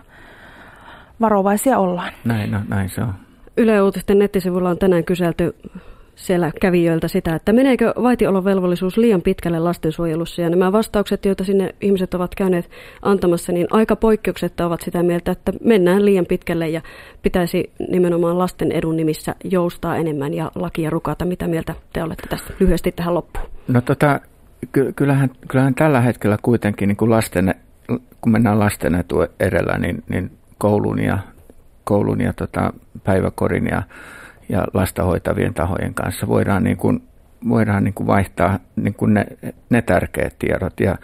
varovaisia 1.20 1.78
ollaan. 1.78 2.12
Näin, 2.24 2.50
no, 2.50 2.60
näin 2.68 2.88
se 2.88 3.02
on. 3.02 3.14
Yle 3.56 3.82
Uutisten 3.82 4.18
nettisivulla 4.18 4.70
on 4.70 4.78
tänään 4.78 5.04
kyselty 5.04 5.54
siellä 6.16 6.50
kävijöiltä 6.60 7.08
sitä, 7.08 7.34
että 7.34 7.52
meneekö 7.52 7.92
vaitiolovelvollisuus 8.02 8.96
liian 8.96 9.22
pitkälle 9.22 9.58
lastensuojelussa. 9.58 10.42
Ja 10.42 10.50
nämä 10.50 10.72
vastaukset, 10.72 11.24
joita 11.24 11.44
sinne 11.44 11.74
ihmiset 11.80 12.14
ovat 12.14 12.34
käyneet 12.34 12.70
antamassa, 13.02 13.52
niin 13.52 13.66
aika 13.70 13.96
poikkeuksetta 13.96 14.66
ovat 14.66 14.80
sitä 14.80 15.02
mieltä, 15.02 15.32
että 15.32 15.52
mennään 15.64 16.04
liian 16.04 16.26
pitkälle 16.26 16.68
ja 16.68 16.80
pitäisi 17.22 17.70
nimenomaan 17.88 18.38
lasten 18.38 18.72
edun 18.72 18.96
nimissä 18.96 19.34
joustaa 19.44 19.96
enemmän 19.96 20.34
ja 20.34 20.50
lakia 20.54 20.90
rukata. 20.90 21.24
Mitä 21.24 21.48
mieltä 21.48 21.74
te 21.92 22.02
olette 22.02 22.26
tästä 22.28 22.52
lyhyesti 22.60 22.92
tähän 22.92 23.14
loppuun? 23.14 23.46
No 23.68 23.80
tota, 23.80 24.20
ky- 24.72 24.92
kyllähän, 24.96 25.30
kyllähän 25.48 25.74
tällä 25.74 26.00
hetkellä 26.00 26.38
kuitenkin, 26.42 26.88
niin 26.88 26.96
kun, 26.96 27.10
lasten, 27.10 27.54
kun 28.20 28.32
mennään 28.32 28.58
lasten 28.58 28.94
etu 28.94 29.16
edellä, 29.40 29.78
niin, 29.78 30.04
niin 30.08 30.30
koulun 30.58 31.02
ja, 31.02 31.18
koulun 31.84 32.20
ja 32.20 32.32
tota, 32.32 32.72
päiväkorin 33.04 33.66
ja 33.66 33.82
ja 34.48 34.64
lasta 34.74 35.02
hoitavien 35.04 35.54
tahojen 35.54 35.94
kanssa 35.94 36.26
voidaan, 36.26 36.64
niin 36.64 36.76
kuin, 36.76 37.02
voidaan 37.48 37.84
niin 37.84 37.94
kuin 37.94 38.06
vaihtaa 38.06 38.58
niin 38.76 38.94
kuin 38.94 39.14
ne, 39.14 39.26
ne 39.70 39.82
tärkeät 39.82 40.38
tiedot. 40.38 40.80
Ja, 40.80 40.96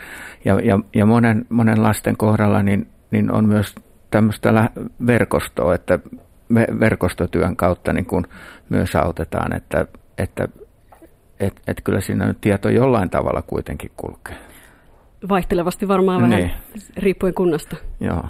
ja, 0.45 0.61
ja, 0.61 0.79
ja 0.95 1.07
monen, 1.07 1.47
monen 1.49 1.83
lasten 1.83 2.17
kohdalla 2.17 2.63
niin, 2.63 2.89
niin 3.11 3.33
on 3.33 3.49
myös 3.49 3.75
tämmöistä 4.11 4.71
verkostoa, 5.07 5.75
että 5.75 5.99
verkostotyön 6.81 7.57
kautta 7.57 7.93
niin 7.93 8.07
kuin 8.07 8.25
myös 8.69 8.97
autetaan, 8.97 9.57
että, 9.57 9.87
että 10.19 10.49
et, 11.41 11.61
et 11.67 11.81
kyllä 11.85 12.01
siinä 12.01 12.27
nyt 12.27 12.41
tieto 12.41 12.69
jollain 12.69 13.11
tavalla 13.11 13.43
kuitenkin 13.43 13.91
kulkee. 13.97 14.37
Vaihtelevasti 15.29 15.89
varmaan 15.89 16.23
vähän, 16.23 16.37
niin. 16.37 16.51
riippuen 16.97 17.35
kunnasta. 17.35 17.77
Joo. 18.01 18.25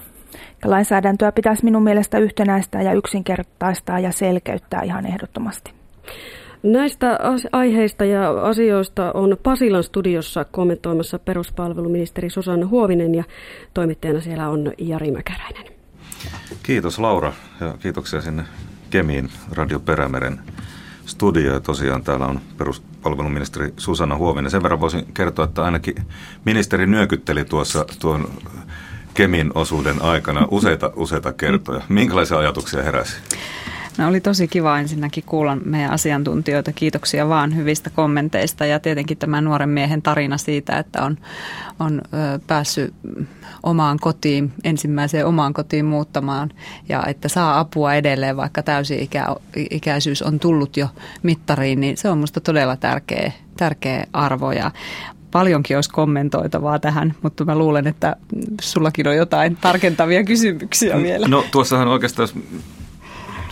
Lainsäädäntöä 0.65 1.33
pitäisi 1.33 1.65
minun 1.65 1.83
mielestä 1.83 2.19
yhtenäistää 2.19 2.83
ja 2.83 2.93
yksinkertaistaa 2.93 4.01
ja 4.01 4.13
selkeyttää 4.13 4.83
ihan 4.83 5.07
ehdottomasti. 5.07 5.73
Näistä 6.63 7.19
aiheista 7.53 8.05
ja 8.05 8.31
asioista 8.31 9.13
on 9.13 9.37
Pasilan 9.43 9.85
studiossa 9.85 10.45
kommentoimassa 10.45 11.19
peruspalveluministeri 11.19 12.31
Susanna 12.31 12.67
Huovinen 12.67 13.15
ja 13.15 13.25
toimittajana 13.75 14.21
siellä 14.21 14.49
on 14.49 14.73
Jari 14.79 15.11
Mäkäräinen. 15.11 15.67
Kiitos 16.63 16.99
Laura 16.99 17.33
ja 17.61 17.75
kiitoksia 17.79 18.21
sinne 18.21 18.43
Kemiin 18.91 19.31
Radio 19.53 19.81
Perämeren 19.81 20.41
studio. 21.07 21.53
Ja 21.53 21.61
tosiaan 21.61 22.05
täällä 22.05 22.27
on 22.27 22.41
peruspalveluministeri 22.59 23.73
Susanna 23.77 24.17
Huovinen. 24.17 24.51
Sen 24.51 24.63
verran 24.63 24.81
voisin 24.81 25.07
kertoa, 25.15 25.45
että 25.45 25.65
ainakin 25.65 25.95
ministeri 26.45 26.87
nyökytteli 26.87 27.45
tuossa 27.45 27.85
tuon 28.01 28.29
Kemin 29.15 29.51
osuuden 29.55 30.03
aikana 30.03 30.47
useita, 30.51 30.93
useita 30.97 31.33
kertoja. 31.33 31.83
Minkälaisia 31.89 32.39
ajatuksia 32.39 32.83
heräsi? 32.83 33.17
No 33.99 34.09
oli 34.09 34.21
tosi 34.21 34.49
kiva 34.49 34.79
ensinnäkin 34.79 35.25
kuulla 35.27 35.57
meidän 35.65 35.91
asiantuntijoita. 35.91 36.73
Kiitoksia 36.73 37.29
vaan 37.29 37.57
hyvistä 37.57 37.91
kommenteista 37.91 38.67
ja 38.67 38.81
tietenkin 38.81 39.19
tämä 39.19 39.41
nuoren 39.41 39.69
miehen 39.69 40.03
tarina 40.03 40.39
siitä, 40.39 40.79
että 40.79 41.03
on, 41.03 41.19
on 41.79 42.03
päässyt 42.47 42.95
omaan 43.63 43.99
kotiin, 44.01 44.53
ensimmäiseen 44.65 45.27
omaan 45.27 45.53
kotiin 45.53 45.85
muuttamaan 45.85 46.51
ja 46.89 47.03
että 47.07 47.29
saa 47.29 47.59
apua 47.59 47.95
edelleen, 47.95 48.37
vaikka 48.37 48.63
täysi-ikäisyys 48.63 50.23
on 50.23 50.39
tullut 50.39 50.77
jo 50.77 50.89
mittariin, 51.23 51.81
niin 51.81 51.97
se 51.97 52.09
on 52.09 52.19
minusta 52.19 52.41
todella 52.41 52.77
tärkeä, 52.77 53.33
tärkeä 53.57 54.07
arvo 54.13 54.53
ja 54.53 54.71
paljonkin 55.33 55.77
olisi 55.77 55.91
kommentoitavaa 55.91 56.79
tähän, 56.79 57.15
mutta 57.23 57.45
mä 57.45 57.59
luulen, 57.59 57.87
että 57.87 58.17
sullakin 58.61 59.09
on 59.09 59.17
jotain 59.17 59.57
tarkentavia 59.57 60.25
kysymyksiä 60.25 61.03
vielä. 61.03 61.29
No 61.29 61.45
tuossahan 61.51 61.89
oikeastaan, 61.89 62.29
jos 62.29 62.45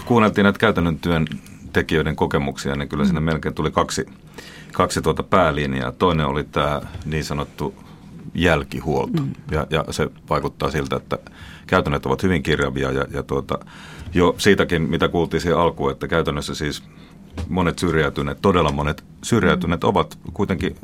kuunneltiin 0.05 0.43
näitä 0.43 0.59
käytännön 0.59 0.99
työn 0.99 1.27
tekijöiden 1.73 2.17
kokemuksia, 2.17 2.77
niin 2.77 2.89
kyllä 2.89 3.05
siinä 3.05 3.21
melkein 3.21 3.55
tuli 3.55 3.71
kaksi, 3.71 4.07
kaksi 4.73 5.03
tuota 5.03 5.23
päälinjaa. 5.23 5.93
Toinen 5.93 6.27
oli 6.27 6.45
tämä 6.45 6.81
niin 7.05 7.25
sanottu 7.25 7.75
jälkihuolto. 8.35 9.23
Mm. 9.23 9.33
Ja, 9.51 9.67
ja 9.71 9.85
se 9.91 10.11
vaikuttaa 10.31 10.71
siltä, 10.71 10.97
että 10.97 11.19
käytännöt 11.67 12.07
ovat 12.07 12.23
hyvin 12.23 12.43
kirjavia 12.43 12.93
ja, 12.93 13.05
ja 13.11 13.23
tuota, 13.23 13.59
jo 14.15 14.35
siitäkin, 14.39 14.83
mitä 14.83 15.09
kuultiin 15.09 15.41
siihen 15.41 15.59
alkuun, 15.59 15.93
että 15.93 16.09
käytännössä 16.09 16.55
siis 16.55 16.83
monet 17.49 17.79
syrjäytyneet, 17.79 18.39
todella 18.43 18.73
monet 18.73 19.05
syrjäytyneet 19.23 19.85
ovat 19.85 20.19
kuitenkin 20.33 20.77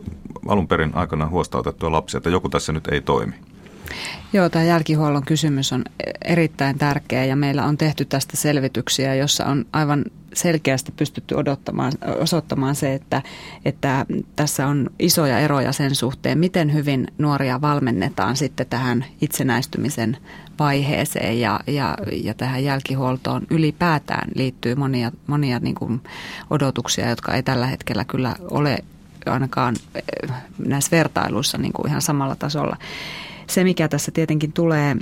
alun 0.49 0.69
perin 0.69 0.95
aikana 0.95 1.29
huostautettuja 1.29 1.93
lapsia, 1.93 2.19
että 2.19 2.31
joku 2.31 2.49
tässä 2.49 2.73
nyt 2.73 2.87
ei 2.87 3.01
toimi. 3.01 3.35
Joo, 4.33 4.49
tämä 4.49 4.65
jälkihuollon 4.65 5.25
kysymys 5.25 5.73
on 5.73 5.85
erittäin 6.25 6.79
tärkeä 6.79 7.25
ja 7.25 7.37
meillä 7.37 7.65
on 7.65 7.77
tehty 7.77 8.05
tästä 8.05 8.37
selvityksiä, 8.37 9.15
jossa 9.15 9.47
on 9.47 9.65
aivan 9.73 10.05
selkeästi 10.37 10.93
pystytty 10.93 11.35
odottamaan, 11.35 11.93
osoittamaan 12.21 12.75
se, 12.75 12.95
että, 12.95 13.23
että 13.65 14.07
tässä 14.37 14.67
on 14.67 14.91
isoja 14.99 15.39
eroja 15.39 15.73
sen 15.73 15.95
suhteen, 15.95 16.39
miten 16.39 16.73
hyvin 16.73 17.07
nuoria 17.19 17.61
valmennetaan 17.61 18.37
sitten 18.37 18.67
tähän 18.67 19.05
itsenäistymisen 19.21 20.17
vaiheeseen 20.59 21.41
ja, 21.41 21.61
ja, 21.67 21.99
ja 22.23 22.35
tähän 22.35 22.65
jälkihuoltoon 22.65 23.43
ylipäätään 23.51 24.29
liittyy 24.35 24.75
monia, 24.75 25.13
monia 25.27 25.59
niin 25.59 25.75
kuin 25.75 26.01
odotuksia, 26.51 27.11
jotka 27.11 27.35
ei 27.35 27.43
tällä 27.43 27.67
hetkellä 27.67 28.05
kyllä 28.05 28.35
ole 28.51 28.79
ainakaan 29.27 29.77
eh, 29.95 30.31
näissä 30.59 30.97
vertailuissa 30.97 31.59
niin 31.59 31.73
kuin 31.73 31.89
ihan 31.89 32.03
samalla 32.03 32.37
tasolla. 32.37 32.77
Se, 33.47 33.65
mikä 33.65 33.89
tässä 33.89 34.11
tietenkin 34.11 34.53
tulee 34.53 34.97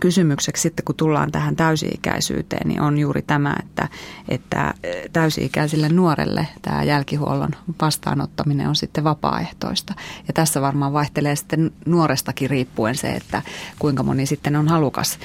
kysymykseksi 0.00 0.62
sitten, 0.62 0.84
kun 0.84 0.94
tullaan 0.94 1.32
tähän 1.32 1.56
täysi-ikäisyyteen, 1.56 2.68
niin 2.68 2.80
on 2.80 2.98
juuri 2.98 3.22
tämä, 3.22 3.56
että, 3.60 3.88
että 4.28 4.74
täysi-ikäisille 5.12 5.88
nuorelle 5.88 6.48
tämä 6.62 6.82
jälkihuollon 6.82 7.50
vastaanottaminen 7.80 8.68
on 8.68 8.76
sitten 8.76 9.04
vapaaehtoista. 9.04 9.94
Ja 10.28 10.32
tässä 10.34 10.60
varmaan 10.60 10.92
vaihtelee 10.92 11.36
sitten 11.36 11.70
nuorestakin 11.86 12.50
riippuen 12.50 12.94
se, 12.94 13.08
että 13.08 13.42
kuinka 13.78 14.02
moni 14.02 14.26
sitten 14.26 14.56
on 14.56 14.68
halukas 14.68 15.18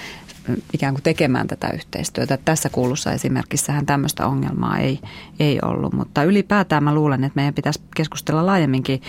ikään 0.73 0.93
kuin 0.93 1.03
tekemään 1.03 1.47
tätä 1.47 1.69
yhteistyötä. 1.69 2.37
Tässä 2.37 2.69
kuulussa 2.69 3.11
esimerkissähän 3.11 3.85
tämmöistä 3.85 4.27
ongelmaa 4.27 4.77
ei, 4.77 4.99
ei 5.39 5.59
ollut, 5.61 5.93
mutta 5.93 6.23
ylipäätään 6.23 6.83
mä 6.83 6.95
luulen, 6.95 7.23
että 7.23 7.35
meidän 7.35 7.53
pitäisi 7.53 7.81
keskustella 7.95 8.45
laajemminkin 8.45 9.01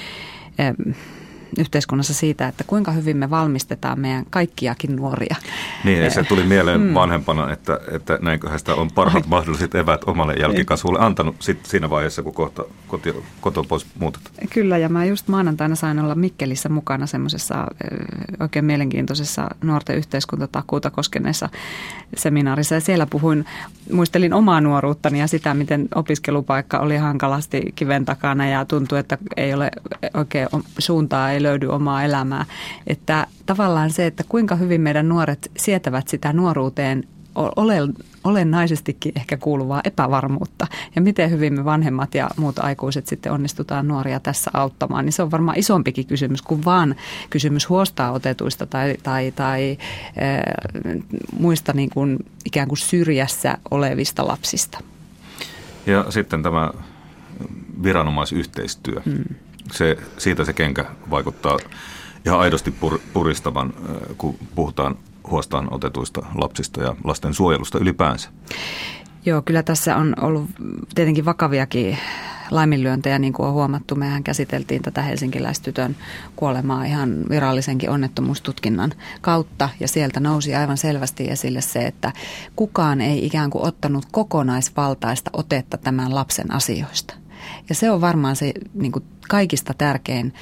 yhteiskunnassa 1.59 2.15
siitä, 2.15 2.49
että 2.49 2.65
kuinka 2.65 2.93
hyvin 2.93 3.17
me 3.17 3.31
valmistetaan 3.31 4.01
meidän 4.01 4.25
kaikkiakin 4.31 4.97
nuoria. 4.97 5.37
Niin, 5.85 6.03
ja 6.03 6.11
se 6.11 6.23
tuli 6.23 6.43
mieleen 6.43 6.81
mm. 6.81 6.95
vanhempana, 6.95 7.53
että, 7.53 7.81
että 7.93 8.19
näinköhän 8.23 8.59
sitä 8.59 8.75
on 8.75 8.91
parhaat 8.91 9.27
mahdolliset 9.27 9.75
evät 9.75 10.01
omalle 10.07 10.35
jälkikasvulle 10.35 10.99
antanut 10.99 11.37
sit 11.39 11.67
siinä 11.67 11.91
vaiheessa, 11.91 12.23
kun 12.23 12.35
kohta 12.35 12.65
koti, 12.89 13.15
koto 13.41 13.65
pois 13.65 13.87
muutetaan. 13.99 14.35
Kyllä, 14.51 14.79
ja 14.79 14.89
mä 14.89 15.05
just 15.05 15.29
maanantaina 15.29 15.75
sain 15.75 15.99
olla 15.99 16.15
Mikkelissä 16.15 16.69
mukana 16.69 17.07
semmoisessa 17.07 17.67
oikein 18.41 18.65
mielenkiintoisessa 18.65 19.49
nuorten 19.63 19.97
yhteiskuntatakuuta 19.97 20.91
koskeneessa 20.91 21.49
seminaarissa, 22.17 22.75
ja 22.75 22.81
siellä 22.81 23.07
puhuin, 23.07 23.45
muistelin 23.93 24.35
omaa 24.35 24.61
nuoruuttani 24.61 25.21
ja 25.21 25.27
sitä, 25.27 25.55
miten 25.55 25.89
opiskelupaikka 25.95 26.79
oli 26.79 26.97
hankalasti 26.97 27.73
kiven 27.75 28.05
takana 28.05 28.49
ja 28.49 28.65
tuntui, 28.65 28.99
että 28.99 29.19
ei 29.37 29.55
ole 29.55 29.71
oikein 30.15 30.49
suuntaa, 30.79 31.31
ei 31.31 31.41
löydy 31.45 31.67
omaa 31.67 32.03
elämää. 32.03 32.45
Että 32.87 33.27
tavallaan 33.47 33.91
se, 33.91 34.07
että 34.07 34.25
kuinka 34.29 34.57
hyvin 34.57 34.81
meidän 34.81 35.09
nuoret 35.09 35.51
sietävät 35.57 36.09
sitä 36.09 36.33
nuoruuteen 36.33 37.05
olennaisestikin 38.25 39.13
ehkä 39.17 39.37
kuuluvaa 39.37 39.81
epävarmuutta. 39.85 40.67
Ja 40.97 41.03
miten 41.03 41.31
hyvin 41.31 41.55
me 41.55 41.65
vanhemmat 41.65 42.15
ja 42.15 42.31
muut 42.37 42.59
aikuiset 42.59 43.07
sitten 43.07 43.33
onnistutaan 43.33 43.89
nuoria 43.89 44.21
tässä 44.21 44.51
auttamaan, 44.55 45.05
niin 45.05 45.13
se 45.13 45.23
on 45.23 45.31
varmaan 45.31 45.59
isompikin 45.59 46.07
kysymys 46.07 46.43
kuin 46.43 46.65
vaan 46.65 46.95
kysymys 47.31 47.69
huostaa 47.69 48.13
otetuista 48.13 48.67
tai, 48.67 48.97
tai, 49.03 49.33
tai 49.37 49.71
e, 49.71 49.79
muista 51.39 51.73
niin 51.73 51.91
kuin 51.91 52.19
ikään 52.45 52.69
kuin 52.69 52.79
syrjässä 52.79 53.59
olevista 53.71 54.27
lapsista. 54.27 54.79
Ja 55.87 56.05
sitten 56.09 56.43
tämä 56.43 56.71
viranomaisyhteistyö. 57.83 59.01
Hmm 59.05 59.44
se, 59.73 59.97
siitä 60.19 60.45
se 60.45 60.53
kenkä 60.53 60.85
vaikuttaa 61.11 61.59
ihan 62.27 62.41
aidosti 62.41 62.71
pur, 62.71 62.99
puristavan, 63.13 63.75
kun 64.19 64.39
puhutaan 64.55 64.97
huostaan 65.31 65.69
otetuista 65.71 66.27
lapsista 66.35 66.83
ja 66.83 66.97
lasten 67.05 67.35
suojelusta 67.35 67.79
ylipäänsä. 67.79 68.29
Joo, 69.27 69.43
kyllä 69.43 69.63
tässä 69.63 69.97
on 69.97 70.15
ollut 70.21 70.51
tietenkin 70.95 71.25
vakaviakin 71.25 71.99
laiminlyöntejä, 72.51 73.19
niin 73.19 73.33
kuin 73.33 73.47
on 73.47 73.53
huomattu. 73.53 73.95
Mehän 73.95 74.25
käsiteltiin 74.25 74.83
tätä 74.83 75.03
helsinkiläistytön 75.03 75.97
kuolemaa 76.37 76.85
ihan 76.85 77.25
virallisenkin 77.31 77.91
onnettomuustutkinnan 77.91 78.93
kautta 79.21 79.69
ja 79.81 79.89
sieltä 79.89 80.21
nousi 80.21 80.55
aivan 80.55 80.77
selvästi 80.77 81.31
esille 81.31 81.61
se, 81.61 81.87
että 81.87 82.13
kukaan 82.57 83.01
ei 83.01 83.27
ikään 83.27 83.51
kuin 83.51 83.67
ottanut 83.67 84.07
kokonaisvaltaista 84.13 85.31
otetta 85.33 85.79
tämän 85.79 86.15
lapsen 86.15 86.53
asioista. 86.53 87.15
Ja 87.69 87.75
se 87.75 87.91
on 87.91 88.01
varmaan 88.01 88.37
se 88.37 88.53
niin 88.75 88.93
kuin 88.93 89.05
kaikista 89.29 89.75
tärkein 89.75 90.35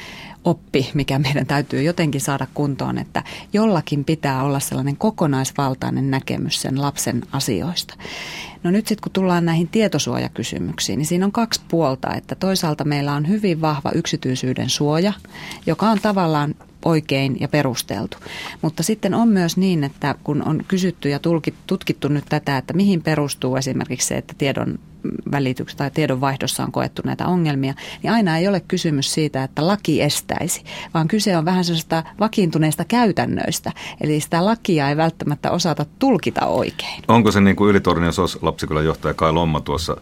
oppi, 0.45 0.91
mikä 0.95 1.19
meidän 1.19 1.47
täytyy 1.47 1.83
jotenkin 1.83 2.21
saada 2.21 2.47
kuntoon, 2.55 2.99
että 2.99 3.23
jollakin 3.53 4.05
pitää 4.05 4.43
olla 4.43 4.61
sellainen 4.61 4.97
kokonaisvaltainen 4.97 6.11
näkemys 6.11 6.63
sen 6.63 6.83
lapsen 6.83 7.23
asioista. 7.33 7.95
No 8.63 8.71
nyt 8.71 8.87
sitten 8.87 9.03
kun 9.03 9.13
tullaan 9.13 9.45
näihin 9.45 9.69
tietosuojakysymyksiin, 9.69 10.99
niin 10.99 11.07
siinä 11.07 11.25
on 11.25 11.33
kaksi 11.33 11.61
puolta, 11.69 12.15
että 12.15 12.35
toisaalta 12.35 12.85
meillä 12.85 13.13
on 13.13 13.29
hyvin 13.29 13.61
vahva 13.61 13.91
yksityisyyden 13.95 14.71
suoja, 14.71 15.13
joka 15.67 15.91
on 15.91 15.99
tavallaan 16.03 16.55
oikein 16.85 17.37
ja 17.41 17.49
perusteltu. 17.49 18.17
Mutta 18.63 18.83
sitten 18.83 19.15
on 19.15 19.29
myös 19.29 19.57
niin, 19.57 19.85
että 19.85 20.15
kun 20.25 20.49
on 20.49 20.65
kysytty 20.69 21.09
ja 21.09 21.21
tutkittu 21.67 22.09
nyt 22.09 22.25
tätä, 22.29 22.59
että 22.59 22.73
mihin 22.73 23.03
perustuu 23.03 23.57
esimerkiksi 23.57 24.09
se, 24.09 24.17
että 24.17 24.35
tiedon 24.39 24.79
välityksessä 25.33 25.79
tai 25.79 25.91
tiedonvaihdossa 25.91 26.65
on 26.65 26.73
koettu 26.73 27.03
näitä 27.05 27.27
ongelmia, 27.27 27.75
niin 28.03 28.13
aina 28.13 28.39
ei 28.39 28.49
ole 28.49 28.61
kysymys 28.61 29.15
siitä, 29.15 29.45
että 29.45 29.67
laki 29.67 30.03
estäisi, 30.03 30.65
vaan 30.95 31.09
kyse 31.09 31.37
on 31.37 31.45
vähän 31.45 31.65
sellaista 31.65 32.03
vakiintuneista 32.21 32.85
käytännöistä. 32.85 33.73
Eli 34.01 34.21
sitä 34.21 34.45
lakia 34.45 34.89
ei 34.89 34.97
välttämättä 34.97 35.51
osata 35.51 35.87
tulkita 35.99 36.47
oikein. 36.47 37.03
Onko 37.09 37.33
se 37.33 37.41
niin 37.41 37.57
kuin 37.57 37.71
Ylitornion 37.71 38.13
SOS 38.13 38.39
lapsikylän 38.43 38.85
johtaja 38.85 39.15
Kai 39.15 39.33
Lomma 39.33 39.61
tuossa 39.61 39.97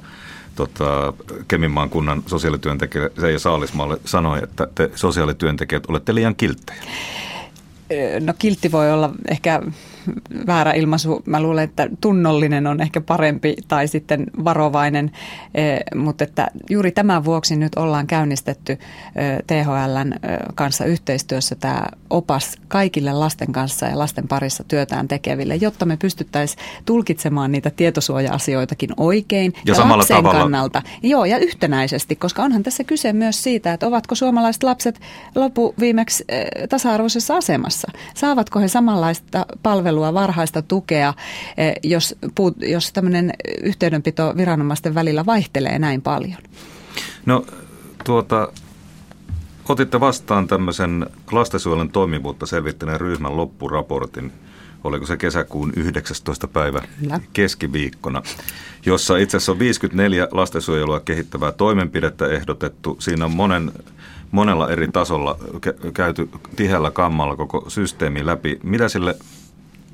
tota, 0.55 1.13
Keminmaan 1.49 1.91
kunnan 1.91 2.23
sosiaalityöntekijä 2.27 3.11
Seija 3.21 3.39
Saalismaalle 3.39 4.01
sanoi, 4.05 4.43
että 4.43 4.69
te 4.75 4.91
sosiaalityöntekijät 4.95 5.87
olette 5.89 6.15
liian 6.15 6.37
kilttejä? 6.37 6.83
No 8.21 8.35
kiltti 8.39 8.73
voi 8.73 8.93
olla 8.93 9.11
ehkä 9.29 9.63
väärä 10.47 10.73
ilmaisu. 10.73 11.23
Mä 11.27 11.43
luulen, 11.43 11.65
että 11.65 11.89
tunnollinen 12.01 12.67
on 12.67 12.81
ehkä 12.81 13.01
parempi 13.01 13.57
tai 13.69 13.89
sitten 13.89 14.27
varovainen, 14.45 15.11
eh, 15.55 15.81
mutta 15.95 16.25
että 16.25 16.49
juuri 16.71 16.93
tämän 16.93 17.25
vuoksi 17.25 17.57
nyt 17.57 17.75
ollaan 17.77 18.07
käynnistetty 18.07 18.73
eh, 18.73 19.39
THLn 19.47 20.13
eh, 20.13 20.39
kanssa 20.55 20.85
yhteistyössä 20.85 21.55
tämä 21.55 21.83
opas 22.11 22.57
kaikille 22.69 23.13
lasten 23.13 23.53
kanssa 23.53 23.87
ja 23.87 23.99
lasten 23.99 24.29
parissa 24.29 24.65
työtään 24.65 25.09
tekeville, 25.09 25.57
jotta 25.57 25.87
me 25.87 25.97
pystyttäisiin 25.97 26.65
tulkitsemaan 26.87 27.53
niitä 27.53 27.71
tietosuoja-asioitakin 27.71 28.91
oikein 28.97 29.53
ja, 29.57 29.61
ja 29.67 29.75
samalla 29.75 29.99
lapsen 29.99 30.17
tavalla. 30.17 30.41
kannalta. 30.41 30.83
Joo, 31.03 31.25
ja 31.25 31.39
yhtenäisesti, 31.39 32.17
koska 32.17 32.43
onhan 32.43 32.63
tässä 32.63 32.85
kyse 32.85 33.13
myös 33.13 33.43
siitä, 33.43 33.73
että 33.73 33.87
ovatko 33.87 34.15
suomalaiset 34.15 34.63
lapset 34.63 35.01
lopu 35.35 35.75
viimeksi 35.81 36.25
tasa-arvoisessa 36.69 37.37
asemassa. 37.37 37.93
Saavatko 38.15 38.61
he 38.61 38.69
samanlaista 38.69 39.47
palvelua 39.63 39.90
palvelua, 39.91 40.15
varhaista 40.15 40.63
tukea, 40.63 41.15
eh, 41.57 41.75
jos, 41.83 42.15
jos 42.61 42.93
tämmöinen 42.93 43.33
yhteydenpito 43.63 44.35
viranomaisten 44.37 44.95
välillä 44.95 45.27
vaihtelee 45.27 45.79
näin 45.79 46.03
paljon? 46.03 46.39
No 47.27 47.47
tuota, 48.05 48.53
otitte 49.69 50.01
vastaan 50.01 50.47
tämmöisen 50.47 51.07
lastensuojelun 51.33 51.91
toimivuutta 51.91 52.47
selvittäneen 52.47 53.01
ryhmän 53.01 53.37
loppuraportin, 53.37 54.33
oliko 54.85 55.07
se 55.07 55.17
kesäkuun 55.17 55.73
19. 55.77 56.49
päivä 56.49 56.83
Kyllä. 57.01 57.21
keskiviikkona, 57.33 58.23
jossa 58.87 59.17
itse 59.17 59.37
asiassa 59.37 59.53
on 59.53 59.59
54 59.59 60.29
lastensuojelua 60.31 61.01
kehittävää 61.01 61.53
toimenpidettä 61.53 62.27
ehdotettu. 62.27 62.97
Siinä 62.99 63.25
on 63.25 63.33
monen 63.33 63.73
monella 64.31 64.71
eri 64.71 64.89
tasolla 64.89 65.39
käyty 65.95 66.29
tiheällä 66.57 66.91
kammalla 66.91 67.37
koko 67.37 67.65
systeemi 67.69 68.27
läpi. 68.27 68.61
Mitä 68.63 68.89
sille 68.89 69.17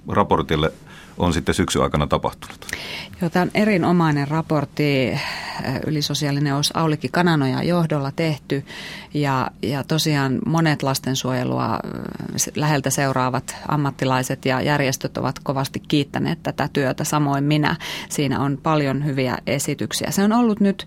raportille 0.09 0.73
on 1.19 1.33
sitten 1.33 1.55
syksyn 1.55 1.83
aikana 1.83 2.07
tapahtunut? 2.07 2.67
Joo, 3.21 3.31
tämä 3.31 3.43
on 3.43 3.51
erinomainen 3.55 4.29
raportti, 4.29 5.19
ylisosiaalinen 5.87 6.55
os 6.55 6.71
Aulikki 6.75 7.09
Kananoja 7.13 7.63
johdolla 7.63 8.13
tehty 8.17 8.65
ja, 9.21 9.51
ja 9.63 9.85
tosiaan 9.85 10.39
monet 10.47 10.83
lastensuojelua 10.83 11.65
äh, 11.65 11.81
läheltä 12.57 12.91
seuraavat 12.91 13.57
ammattilaiset 13.69 14.45
ja 14.45 14.61
järjestöt 14.61 15.17
ovat 15.17 15.39
kovasti 15.39 15.83
kiittäneet 15.89 16.43
tätä 16.43 16.69
työtä, 16.73 17.05
samoin 17.05 17.45
minä. 17.45 17.77
Siinä 18.09 18.41
on 18.41 18.59
paljon 18.63 19.05
hyviä 19.05 19.39
esityksiä. 19.47 20.11
Se 20.11 20.23
on 20.23 20.33
ollut 20.33 20.61
nyt 20.61 20.87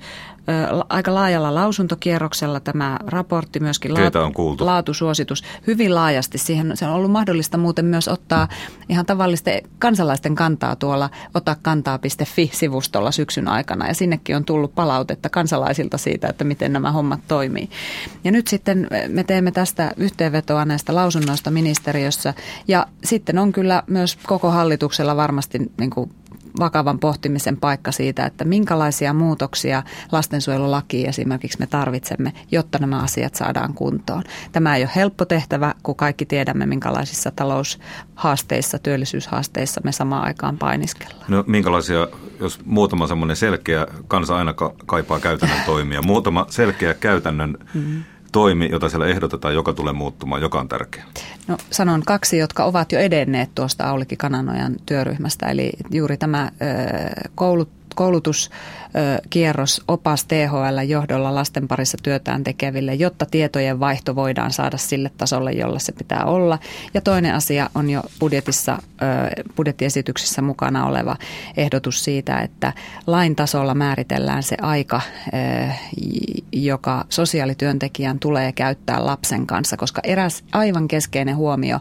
aika 0.90 1.14
laajalla 1.14 1.56
lausuntokierroksella 1.56 2.60
tämä 2.60 3.00
raportti, 3.08 3.60
myöskin 3.60 3.94
laatu, 3.94 4.20
on 4.20 4.34
kuultu? 4.34 4.66
laatusuositus 4.66 5.44
hyvin 5.68 5.96
laajasti. 5.96 6.38
Siihen 6.38 6.78
se 6.78 6.86
on 6.86 6.94
ollut 6.94 7.12
mahdollista 7.12 7.58
muuten 7.58 7.86
myös 7.86 8.08
ottaa 8.08 8.48
ihan 8.90 9.06
tavallisten 9.06 9.62
kansalaisten 9.80 10.36
kantaa 10.36 10.76
tuolla 10.76 11.10
otakantaa.fi-sivustolla 11.34 13.12
syksyn 13.12 13.48
aikana. 13.48 13.88
Ja 13.88 13.94
sinnekin 13.94 14.36
on 14.36 14.46
tullut 14.46 14.76
palautetta 14.76 15.30
kansalaisilta 15.30 15.98
siitä, 15.98 16.28
että 16.28 16.44
miten 16.44 16.74
nämä 16.74 16.92
hommat 16.92 17.20
toimii. 17.28 17.70
Ja 18.24 18.32
nyt 18.32 18.48
sitten 18.48 18.88
me 19.08 19.24
teemme 19.24 19.52
tästä 19.52 19.92
yhteenvetoa 19.98 20.66
näistä 20.66 20.96
lausunnoista 20.96 21.52
ministeriössä. 21.52 22.34
Ja 22.68 22.88
sitten 23.04 23.38
on 23.38 23.52
kyllä 23.52 23.84
myös 23.88 24.18
koko 24.24 24.52
hallituksella 24.52 25.16
varmasti 25.16 25.72
niin 25.78 25.90
kuin 25.90 26.12
vakavan 26.60 27.00
pohtimisen 27.00 27.58
paikka 27.58 27.92
siitä, 27.92 28.26
että 28.26 28.46
minkälaisia 28.46 29.14
muutoksia 29.14 29.84
lastensuojelulakiin 30.12 31.10
esimerkiksi 31.10 31.60
me 31.60 31.68
tarvitsemme, 31.68 32.34
jotta 32.52 32.78
nämä 32.78 33.00
asiat 33.00 33.36
saadaan 33.36 33.74
kuntoon. 33.74 34.24
Tämä 34.52 34.76
ei 34.76 34.84
ole 34.84 34.92
helppo 34.96 35.26
tehtävä, 35.26 35.74
kun 35.84 35.96
kaikki 35.96 36.26
tiedämme, 36.26 36.66
minkälaisissa 36.66 37.32
taloushaasteissa, 37.32 38.80
työllisyyshaasteissa 38.80 39.82
me 39.84 39.92
samaan 39.92 40.24
aikaan 40.24 40.58
painiskellaan. 40.58 41.26
No 41.28 41.44
minkälaisia, 41.48 42.08
jos 42.40 42.60
muutama 42.66 43.08
semmoinen 43.08 43.36
selkeä, 43.36 43.88
kansa 44.08 44.38
aina 44.38 44.54
kaipaa 44.86 45.20
käytännön 45.20 45.62
toimia, 45.66 46.02
muutama 46.02 46.46
selkeä 46.50 46.94
käytännön 46.94 47.58
mm-hmm 47.74 48.04
toimi, 48.32 48.70
jota 48.72 48.90
siellä 48.90 49.08
ehdotetaan, 49.08 49.54
joka 49.54 49.74
tulee 49.74 49.94
muuttumaan, 49.94 50.42
joka 50.42 50.60
on 50.60 50.68
tärkeä? 50.68 51.04
No 51.48 51.58
sanon 51.72 52.04
kaksi, 52.06 52.38
jotka 52.38 52.64
ovat 52.64 52.92
jo 52.92 53.00
edenneet 53.00 53.50
tuosta 53.56 53.90
Aulikki 53.90 54.18
Kananojan 54.18 54.76
työryhmästä. 54.86 55.48
Eli 55.48 55.72
juuri 55.92 56.18
tämä 56.18 56.52
koulut, 57.36 57.70
koulutus 57.96 58.50
kierros 59.30 59.82
opas 59.88 60.26
THL 60.26 60.80
johdolla 60.88 61.36
lasten 61.36 61.68
parissa 61.68 61.98
työtään 62.04 62.44
tekeville, 62.44 62.94
jotta 62.94 63.26
tietojen 63.26 63.80
vaihto 63.80 64.16
voidaan 64.16 64.52
saada 64.52 64.78
sille 64.78 65.12
tasolle, 65.18 65.52
jolla 65.52 65.80
se 65.80 65.92
pitää 65.92 66.26
olla. 66.26 66.60
Ja 66.94 67.02
toinen 67.02 67.36
asia 67.36 67.70
on 67.76 67.90
jo 67.90 68.04
budjetissa, 68.20 68.82
budjettiesityksessä 69.56 70.42
mukana 70.42 70.86
oleva 70.86 71.16
ehdotus 71.58 72.04
siitä, 72.04 72.40
että 72.40 72.74
lain 73.08 73.36
tasolla 73.36 73.76
määritellään 73.76 74.44
se 74.44 74.56
aika, 74.62 75.02
joka 76.52 77.06
sosiaalityöntekijän 77.10 78.20
tulee 78.20 78.52
käyttää 78.52 79.06
lapsen 79.06 79.48
kanssa, 79.48 79.78
koska 79.78 80.02
eräs 80.04 80.44
aivan 80.52 80.88
keskeinen 80.88 81.36
huomio 81.36 81.80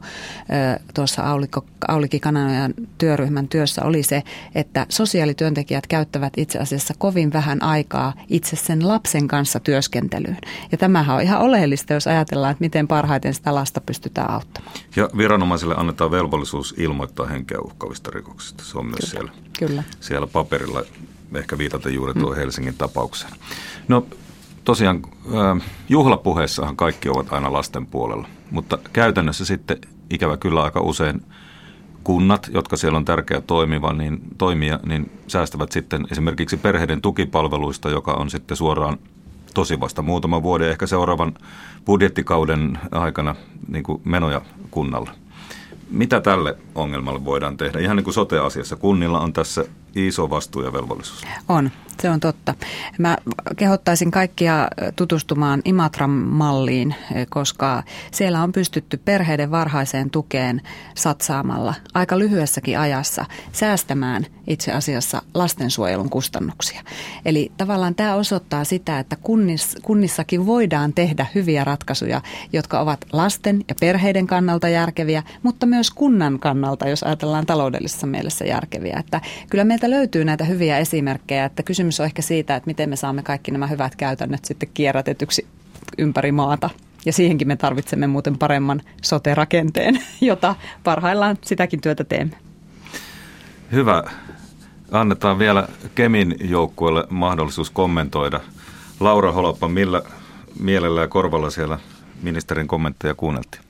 tuossa 0.94 1.22
Aulikko, 1.22 1.64
Aulikki 1.88 2.20
Kananojan 2.20 2.74
työryhmän 2.98 3.48
työssä 3.48 3.82
oli 3.82 4.02
se, 4.02 4.22
että 4.54 4.86
sosiaalityöntekijät 4.88 5.86
käyttävät 5.86 6.32
itse 6.36 6.58
asiassa 6.58 6.94
kovin 6.98 7.32
vähän 7.32 7.62
aikaa 7.62 8.12
itse 8.28 8.56
sen 8.56 8.88
lapsen 8.88 9.28
kanssa 9.28 9.60
työskentelyyn. 9.60 10.38
Ja 10.72 10.78
tämähän 10.78 11.16
on 11.16 11.22
ihan 11.22 11.40
oleellista, 11.40 11.94
jos 11.94 12.06
ajatellaan, 12.06 12.50
että 12.50 12.64
miten 12.64 12.88
parhaiten 12.88 13.34
sitä 13.34 13.54
lasta 13.54 13.80
pystytään 13.80 14.30
auttamaan. 14.30 14.72
Ja 14.96 15.08
viranomaisille 15.16 15.74
annetaan 15.76 16.10
velvollisuus 16.10 16.74
ilmoittaa 16.76 17.26
henkeä 17.26 17.58
uhkaavista 17.64 18.10
rikoksista. 18.14 18.64
Se 18.64 18.78
on 18.78 18.86
myös 18.86 18.98
Kyllä. 18.98 19.10
Siellä, 19.10 19.32
Kyllä. 19.58 19.82
siellä 20.00 20.26
paperilla, 20.26 20.82
ehkä 21.34 21.58
viitata 21.58 21.88
juuri 21.88 22.14
tuo 22.14 22.30
mm. 22.30 22.36
Helsingin 22.36 22.74
tapaukseen. 22.74 23.32
No 23.88 24.06
tosiaan 24.64 25.02
juhlapuheissahan 25.88 26.76
kaikki 26.76 27.08
ovat 27.08 27.32
aina 27.32 27.52
lasten 27.52 27.86
puolella, 27.86 28.28
mutta 28.50 28.78
käytännössä 28.92 29.44
sitten 29.44 29.78
ikävä 30.10 30.36
kyllä 30.36 30.62
aika 30.62 30.80
usein– 30.80 31.22
kunnat, 32.08 32.50
jotka 32.54 32.76
siellä 32.76 32.96
on 32.96 33.04
tärkeä 33.04 33.40
toimiva, 33.40 33.92
niin, 33.92 34.20
toimia, 34.38 34.80
niin 34.86 35.10
säästävät 35.26 35.72
sitten 35.72 36.06
esimerkiksi 36.10 36.56
perheiden 36.56 37.00
tukipalveluista, 37.00 37.90
joka 37.90 38.12
on 38.12 38.30
sitten 38.30 38.56
suoraan 38.56 38.98
tosi 39.54 39.80
vasta 39.80 40.02
muutaman 40.02 40.42
vuoden, 40.42 40.70
ehkä 40.70 40.86
seuraavan 40.86 41.34
budjettikauden 41.86 42.78
aikana 42.90 43.34
niin 43.68 43.82
kuin 43.84 44.02
menoja 44.04 44.40
kunnalla. 44.70 45.10
Mitä 45.90 46.20
tälle 46.20 46.56
ongelmalle 46.74 47.24
voidaan 47.24 47.56
tehdä? 47.56 47.78
Ihan 47.78 47.96
niin 47.96 48.04
kuin 48.04 48.14
sote-asiassa, 48.14 48.76
kunnilla 48.76 49.20
on 49.20 49.32
tässä 49.32 49.64
iso 50.06 50.30
vastuu 50.30 50.62
ja 50.62 50.72
velvollisuus. 50.72 51.24
On. 51.48 51.70
Se 52.00 52.10
on 52.10 52.20
totta. 52.20 52.54
Mä 52.98 53.16
kehottaisin 53.56 54.10
kaikkia 54.10 54.68
tutustumaan 54.96 55.62
Imatran 55.64 56.10
malliin, 56.10 56.94
koska 57.30 57.82
siellä 58.12 58.42
on 58.42 58.52
pystytty 58.52 58.96
perheiden 58.96 59.50
varhaiseen 59.50 60.10
tukeen 60.10 60.62
satsaamalla 60.94 61.74
aika 61.94 62.18
lyhyessäkin 62.18 62.78
ajassa 62.78 63.24
säästämään 63.52 64.26
itse 64.48 64.72
asiassa 64.72 65.22
lastensuojelun 65.34 66.10
kustannuksia. 66.10 66.82
Eli 67.24 67.52
tavallaan 67.56 67.94
tämä 67.94 68.14
osoittaa 68.14 68.64
sitä, 68.64 68.98
että 68.98 69.16
kunnis, 69.16 69.76
kunnissakin 69.82 70.46
voidaan 70.46 70.92
tehdä 70.92 71.26
hyviä 71.34 71.64
ratkaisuja, 71.64 72.20
jotka 72.52 72.80
ovat 72.80 73.06
lasten 73.12 73.64
ja 73.68 73.74
perheiden 73.80 74.26
kannalta 74.26 74.68
järkeviä, 74.68 75.22
mutta 75.42 75.66
myös 75.66 75.90
kunnan 75.90 76.38
kannalta, 76.38 76.88
jos 76.88 77.02
ajatellaan 77.02 77.46
taloudellisessa 77.46 78.06
mielessä 78.06 78.44
järkeviä. 78.44 78.96
Että 79.00 79.20
kyllä 79.50 79.64
meiltä 79.64 79.90
löytyy 79.90 80.24
näitä 80.24 80.44
hyviä 80.44 80.78
esimerkkejä, 80.78 81.44
että 81.44 81.62
kysymys 81.62 82.00
on 82.00 82.06
ehkä 82.06 82.22
siitä, 82.22 82.56
että 82.56 82.66
miten 82.66 82.88
me 82.88 82.96
saamme 82.96 83.22
kaikki 83.22 83.50
nämä 83.50 83.66
hyvät 83.66 83.96
käytännöt 83.96 84.44
sitten 84.44 84.68
kierrätetyksi 84.74 85.46
ympäri 85.98 86.32
maata. 86.32 86.70
Ja 87.06 87.12
siihenkin 87.12 87.48
me 87.48 87.56
tarvitsemme 87.56 88.06
muuten 88.06 88.38
paremman 88.38 88.82
sote-rakenteen, 89.02 90.00
jota 90.20 90.54
parhaillaan 90.84 91.38
sitäkin 91.44 91.80
työtä 91.80 92.04
teemme. 92.04 92.47
Hyvä. 93.72 94.04
Annetaan 94.92 95.38
vielä 95.38 95.68
Kemin 95.94 96.36
joukkueelle 96.40 97.04
mahdollisuus 97.10 97.70
kommentoida. 97.70 98.40
Laura 99.00 99.32
Holoppa, 99.32 99.68
millä 99.68 100.02
mielellä 100.60 101.00
ja 101.00 101.08
korvalla 101.08 101.50
siellä 101.50 101.78
ministerin 102.22 102.68
kommentteja 102.68 103.14
kuunneltiin? 103.14 103.62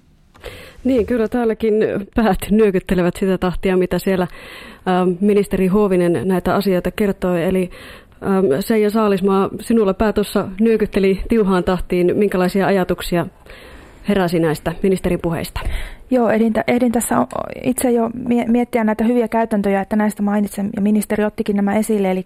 Niin, 0.84 1.06
kyllä 1.06 1.28
täälläkin 1.28 1.72
päät 2.14 2.38
nyökyttelevät 2.50 3.16
sitä 3.16 3.38
tahtia, 3.38 3.76
mitä 3.76 3.98
siellä 3.98 4.26
ministeri 5.20 5.66
Huovinen 5.66 6.28
näitä 6.28 6.54
asioita 6.54 6.90
kertoi. 6.90 7.44
Eli 7.44 7.70
Seija 8.60 8.90
Saalismaa, 8.90 9.48
sinulla 9.60 9.94
pää 9.94 10.12
tuossa 10.12 10.48
nyökytteli 10.60 11.22
tiuhaan 11.28 11.64
tahtiin. 11.64 12.16
Minkälaisia 12.16 12.66
ajatuksia 12.66 13.26
heräsi 14.08 14.38
näistä 14.38 14.72
ministerin 14.82 15.20
puheista? 15.20 15.60
Joo, 16.10 16.30
ehdin, 16.30 16.52
ehdin 16.66 16.92
tässä 16.92 17.26
itse 17.64 17.90
jo 17.90 18.10
miettiä 18.46 18.84
näitä 18.84 19.04
hyviä 19.04 19.28
käytäntöjä, 19.28 19.80
että 19.80 19.96
näistä 19.96 20.22
mainitsen, 20.22 20.70
ja 20.76 20.82
ministeri 20.82 21.24
ottikin 21.24 21.56
nämä 21.56 21.74
esille, 21.76 22.10
eli, 22.10 22.24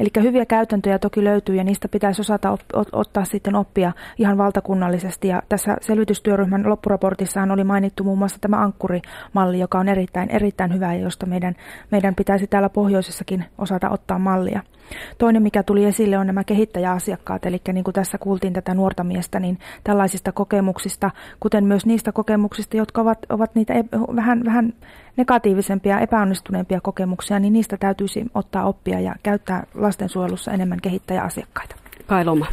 eli 0.00 0.08
hyviä 0.22 0.46
käytäntöjä 0.46 0.98
toki 0.98 1.24
löytyy, 1.24 1.54
ja 1.54 1.64
niistä 1.64 1.88
pitäisi 1.88 2.20
osata 2.20 2.50
op, 2.50 2.60
ot, 2.72 2.88
ottaa 2.92 3.24
sitten 3.24 3.54
oppia 3.54 3.92
ihan 4.18 4.38
valtakunnallisesti, 4.38 5.28
ja 5.28 5.42
tässä 5.48 5.76
selvitystyöryhmän 5.80 6.70
loppuraportissaan 6.70 7.50
oli 7.50 7.64
mainittu 7.64 8.04
muun 8.04 8.18
muassa 8.18 8.38
tämä 8.40 8.62
ankkurimalli, 8.62 9.58
joka 9.58 9.78
on 9.78 9.88
erittäin, 9.88 10.30
erittäin 10.30 10.74
hyvä, 10.74 10.94
ja 10.94 11.00
josta 11.00 11.26
meidän, 11.26 11.54
meidän 11.90 12.14
pitäisi 12.14 12.46
täällä 12.46 12.68
pohjoisessakin 12.68 13.44
osata 13.58 13.90
ottaa 13.90 14.18
mallia. 14.18 14.60
Toinen, 15.18 15.42
mikä 15.42 15.62
tuli 15.62 15.84
esille, 15.84 16.18
on 16.18 16.26
nämä 16.26 16.44
kehittäjäasiakkaat, 16.44 17.46
eli 17.46 17.60
niin 17.72 17.84
kuin 17.84 17.94
tässä 17.94 18.18
kuultiin 18.18 18.52
tätä 18.52 18.74
nuorta 18.74 19.04
miestä, 19.04 19.40
niin 19.40 19.58
tällaisista 19.84 20.32
kokemuksista, 20.32 21.10
kuten 21.40 21.64
myös 21.64 21.86
niistä 21.86 22.12
kokemuksista, 22.12 22.76
jotka 22.76 23.00
ovat, 23.00 23.15
ovat 23.28 23.54
niitä 23.54 23.74
vähän, 24.16 24.44
vähän 24.44 24.72
negatiivisempia, 25.16 26.00
epäonnistuneempia 26.00 26.80
kokemuksia, 26.80 27.38
niin 27.38 27.52
niistä 27.52 27.76
täytyisi 27.76 28.26
ottaa 28.34 28.64
oppia 28.64 29.00
ja 29.00 29.14
käyttää 29.22 29.66
lastensuojelussa 29.74 30.52
enemmän 30.52 30.80
kehittäjäasiakkaita. 30.82 31.76
Kailoma. 32.06 32.46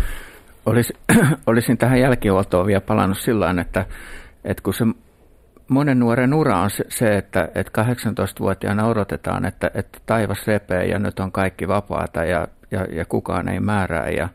Olis, 0.65 0.93
olisin 1.47 1.77
tähän 1.77 1.99
jälkihuoltoon 1.99 2.67
vielä 2.67 2.81
palannut 2.81 3.17
sillä 3.17 3.55
että, 3.61 3.85
että 4.43 4.63
kun 4.63 4.73
se 4.73 4.85
monen 5.67 5.99
nuoren 5.99 6.33
ura 6.33 6.59
on 6.59 6.69
se, 6.89 7.17
että, 7.17 7.49
että 7.55 7.81
18-vuotiaana 7.81 8.87
odotetaan, 8.87 9.45
että, 9.45 9.71
että 9.73 9.99
taivas 10.05 10.47
repee 10.47 10.85
ja 10.85 10.99
nyt 10.99 11.19
on 11.19 11.31
kaikki 11.31 11.67
vapaata 11.67 12.23
ja, 12.23 12.47
ja, 12.71 12.85
ja 12.91 13.05
kukaan 13.05 13.49
ei 13.49 13.59
määrää. 13.59 14.09
Ja, 14.09 14.29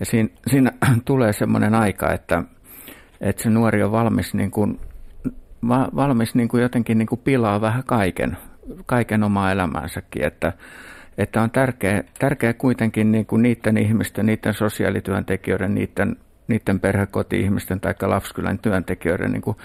ja 0.00 0.06
siinä, 0.06 0.28
siinä 0.46 0.72
tulee 1.04 1.32
semmoinen 1.32 1.74
aika, 1.74 2.12
että, 2.12 2.42
että 3.20 3.42
se 3.42 3.50
nuori 3.50 3.82
on 3.82 3.92
valmis, 3.92 4.34
niin 4.34 4.50
kuin, 4.50 4.80
valmis 5.68 6.34
niin 6.34 6.48
kuin 6.48 6.62
jotenkin 6.62 6.98
niin 6.98 7.08
kuin 7.08 7.20
pilaa 7.24 7.60
vähän 7.60 7.82
kaiken, 7.86 8.36
kaiken 8.86 9.22
omaa 9.22 9.52
elämänsäkin. 9.52 10.24
Että, 10.24 10.52
että 11.18 11.42
on 11.42 11.50
tärkeä, 11.50 12.04
tärkeä 12.18 12.52
kuitenkin 12.52 13.12
niin 13.12 13.26
kuin 13.26 13.42
niiden 13.42 13.76
ihmisten, 13.76 14.26
niiden 14.26 14.54
sosiaalityöntekijöiden, 14.54 15.74
niiden, 15.74 16.16
niiden 16.48 16.80
perhekoti-ihmisten 16.80 17.80
tai 17.80 17.94
lapsikylän 18.02 18.58
työntekijöiden 18.58 19.32
niin 19.32 19.42
kuin 19.42 19.56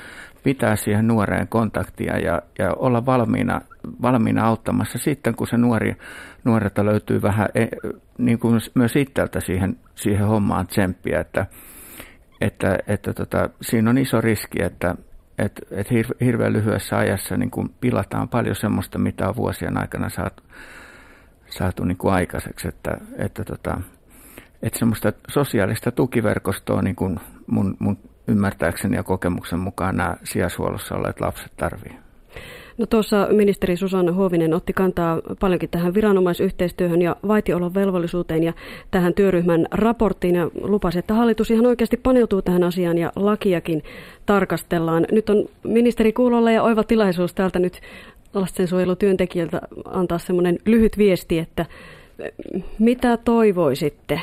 pitää 0.44 0.76
siihen 0.76 1.08
nuoreen 1.08 1.48
kontaktia 1.48 2.18
ja, 2.18 2.42
ja 2.60 2.74
olla 2.74 3.06
valmiina, 3.06 3.62
valmiina 4.02 4.46
auttamassa 4.46 4.98
sitten, 4.98 5.36
kun 5.36 5.48
se 5.48 5.58
nuori, 5.58 5.96
nuorelta 6.44 6.86
löytyy 6.86 7.22
vähän 7.22 7.48
e, 7.56 7.66
niin 8.18 8.40
kuin 8.40 8.60
myös 8.76 8.96
itseltä 8.96 9.40
siihen, 9.40 9.78
siihen 9.96 10.28
hommaan 10.28 10.68
tsemppiä, 10.68 11.20
että, 11.20 11.46
että, 12.42 12.80
että 12.88 13.14
tota, 13.14 13.50
siinä 13.62 13.90
on 13.90 13.98
iso 13.98 14.22
riski, 14.22 14.64
että, 14.64 14.96
että, 15.38 15.62
että 15.72 15.94
hirveän 16.22 16.54
lyhyessä 16.54 16.98
ajassa 16.98 17.38
niin 17.38 17.52
kuin 17.52 17.70
pilataan 17.82 18.30
paljon 18.30 18.56
semmoista, 18.56 18.98
mitä 18.98 19.30
on 19.30 19.36
vuosien 19.36 19.78
aikana 19.78 20.10
saatu, 20.10 20.44
saatu 21.50 21.84
niin 21.84 21.98
kuin 21.98 22.14
aikaiseksi, 22.14 22.68
että, 22.68 22.98
että, 23.18 23.44
tota, 23.44 23.82
että 24.62 24.80
semmoista 24.80 25.14
sosiaalista 25.28 25.92
tukiverkostoa 25.92 26.82
niin 26.82 26.96
kuin 26.96 27.20
mun, 27.48 27.78
mun 27.80 27.98
ymmärtääkseni 28.28 28.96
ja 28.96 29.04
kokemuksen 29.04 29.60
mukaan 29.60 29.98
nämä 29.98 30.18
sijaishuollossa 30.24 30.96
olleet 30.96 31.22
lapset 31.22 31.52
tarvii. 31.58 32.00
No 32.78 32.86
tuossa 32.86 33.28
ministeri 33.32 33.78
Susanna 33.78 34.12
Huovinen 34.12 34.54
otti 34.54 34.74
kantaa 34.74 35.22
paljonkin 35.40 35.70
tähän 35.70 35.94
viranomaisyhteistyöhön 35.94 37.02
ja 37.02 37.16
vaitiolon 37.28 37.74
velvollisuuteen 37.74 38.44
ja 38.44 38.54
tähän 38.92 39.14
työryhmän 39.14 39.68
raporttiin 39.72 40.36
ja 40.36 40.50
lupasi, 40.62 41.00
että 41.00 41.14
hallitus 41.14 41.52
ihan 41.52 41.66
oikeasti 41.66 41.98
paneutuu 41.98 42.42
tähän 42.42 42.64
asiaan 42.64 42.98
ja 42.98 43.12
lakiakin 43.16 43.84
tarkastellaan. 44.26 45.08
Nyt 45.12 45.30
on 45.30 45.46
ministeri 45.64 46.14
kuulolla 46.14 46.52
ja 46.52 46.64
oiva 46.64 46.84
tilaisuus 46.84 47.34
täältä 47.34 47.60
nyt 47.60 47.82
lastensuojelutyöntekijältä 48.34 49.62
antaa 49.86 50.20
semmoinen 50.20 50.58
lyhyt 50.66 50.98
viesti, 50.98 51.40
että 51.40 51.66
mitä 52.80 53.18
toivoisitte 53.18 54.22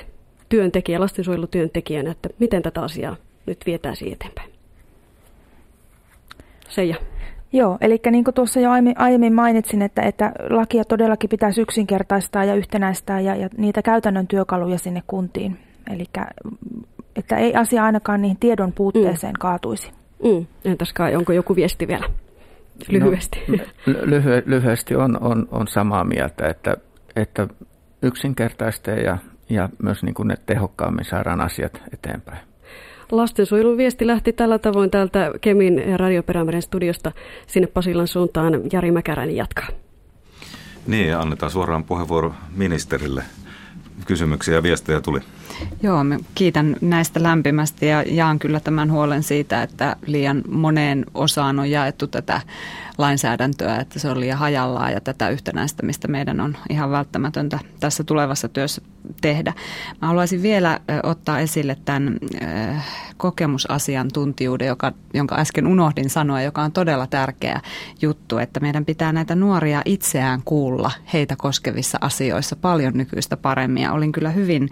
työntekijä, 0.49 1.01
lastensuojelutyöntekijänä, 1.01 2.11
että 2.11 2.29
miten 2.39 2.63
tätä 2.63 2.83
asiaa 2.83 3.17
nyt 3.47 3.59
vietäisiin 3.67 4.13
eteenpäin. 4.13 4.51
Seija. 6.69 6.97
Joo, 7.53 7.79
eli 7.81 8.01
niin 8.11 8.25
kuin 8.25 8.35
tuossa 8.35 8.61
jo 8.61 8.71
aiemmin 8.97 9.35
mainitsin, 9.35 9.83
että, 9.83 10.03
että 10.03 10.33
lakia 10.51 10.85
todellakin 10.85 11.31
pitäisi 11.31 11.61
yksinkertaistaa 11.61 12.45
ja 12.45 12.55
yhtenäistää 12.55 13.21
ja, 13.21 13.37
ja 13.37 13.49
niitä 13.57 13.83
käytännön 13.83 14.27
työkaluja 14.27 14.79
sinne 14.79 15.03
kuntiin. 15.07 15.59
Eli 15.91 16.05
että 17.17 17.37
ei 17.37 17.55
asia 17.55 17.85
ainakaan 17.85 18.23
niihin 18.23 18.37
tiedon 18.41 18.73
puutteeseen 18.73 19.33
mm. 19.33 19.41
kaatuisi. 19.41 19.93
Mm. 20.25 20.47
Entäs 20.65 20.93
kai, 20.93 21.17
onko 21.17 21.33
joku 21.33 21.57
viesti 21.57 21.89
vielä? 21.89 22.07
Lyhyesti. 22.89 23.45
No, 23.87 23.93
lyhy- 23.93 24.43
lyhyesti 24.47 24.97
on, 24.97 25.23
on, 25.23 25.49
on 25.51 25.69
samaa 25.69 26.05
mieltä, 26.05 26.49
että, 26.49 26.77
että 27.17 27.49
yksinkertaista 28.03 28.91
ja, 28.91 29.19
ja 29.51 29.69
myös 29.83 30.03
niin 30.03 30.15
kuin 30.15 30.29
ne 30.29 30.35
tehokkaammin 30.47 31.05
saadaan 31.05 31.41
asiat 31.41 31.83
eteenpäin. 31.95 32.50
Lastensuojelun 33.11 33.77
viesti 33.77 34.07
lähti 34.07 34.33
tällä 34.33 34.59
tavoin 34.59 34.91
täältä 34.91 35.31
Kemin 35.41 35.79
ja 35.91 35.97
Radioperämeren 35.97 36.63
studiosta 36.63 37.13
sinne 37.47 37.67
Pasilan 37.67 38.09
suuntaan. 38.09 38.61
Jari 38.73 38.91
Mäkäräinen 38.91 39.37
jatkaa. 39.37 39.69
Niin, 40.87 41.09
ja 41.09 41.21
annetaan 41.21 41.53
suoraan 41.53 41.85
puheenvuoro 41.85 42.35
ministerille. 42.57 43.23
Kysymyksiä 44.07 44.55
ja 44.55 44.63
viestejä 44.63 45.01
tuli. 45.01 45.21
Joo, 45.83 46.05
mä 46.05 46.19
kiitän 46.35 46.77
näistä 46.81 47.23
lämpimästi 47.23 47.87
ja 47.87 48.03
jaan 48.03 48.39
kyllä 48.39 48.61
tämän 48.61 48.93
huolen 48.93 49.23
siitä, 49.23 49.63
että 49.63 49.97
liian 50.07 50.43
moneen 50.49 51.07
osaan 51.15 51.59
on 51.59 51.71
jaettu 51.71 52.07
tätä 52.07 52.41
lainsäädäntöä, 52.99 53.77
että 53.77 53.99
se 53.99 54.11
on 54.11 54.21
liian 54.21 54.39
hajallaan 54.39 54.93
ja 54.93 55.01
tätä 55.01 55.29
yhtenäistämistä 55.29 56.09
meidän 56.09 56.41
on 56.41 56.57
ihan 56.71 56.91
välttämätöntä 56.91 57.59
tässä 57.81 58.05
tulevassa 58.05 58.49
työssä 58.49 58.83
tehdä. 59.21 59.53
Mä 60.03 60.09
haluaisin 60.09 60.43
vielä 60.43 60.81
ottaa 61.03 61.41
esille 61.41 61.77
tämän 61.85 62.19
kokemusasiantuntijuuden, 63.17 64.69
joka, 64.69 64.93
jonka 65.15 65.37
äsken 65.37 65.67
unohdin 65.67 66.11
sanoa, 66.11 66.43
joka 66.43 66.63
on 66.63 66.73
todella 66.73 67.07
tärkeä 67.07 67.61
juttu, 68.03 68.39
että 68.39 68.61
meidän 68.61 68.85
pitää 68.85 69.13
näitä 69.13 69.35
nuoria 69.35 69.83
itseään 69.85 70.43
kuulla 70.45 70.91
heitä 71.13 71.37
koskevissa 71.37 71.99
asioissa 72.01 72.57
paljon 72.57 72.93
nykyistä 72.95 73.37
paremmin. 73.37 73.83
Ja 73.83 73.93
olin 73.93 74.13
kyllä 74.13 74.31
hyvin 74.31 74.69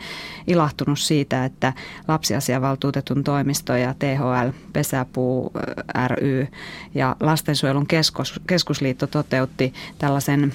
ilahtunut 0.47 0.99
siitä, 0.99 1.45
että 1.45 1.73
lapsiasiavaltuutetun 2.09 3.25
toimisto 3.25 3.77
ja 3.77 3.95
THL, 3.99 4.51
Pesäpuu 4.73 5.53
ry 6.07 6.47
ja 6.95 7.17
Lastensuojelun 7.21 7.87
keskus, 7.87 8.41
keskusliitto 8.47 9.07
toteutti 9.07 9.75
tällaisen 9.99 10.55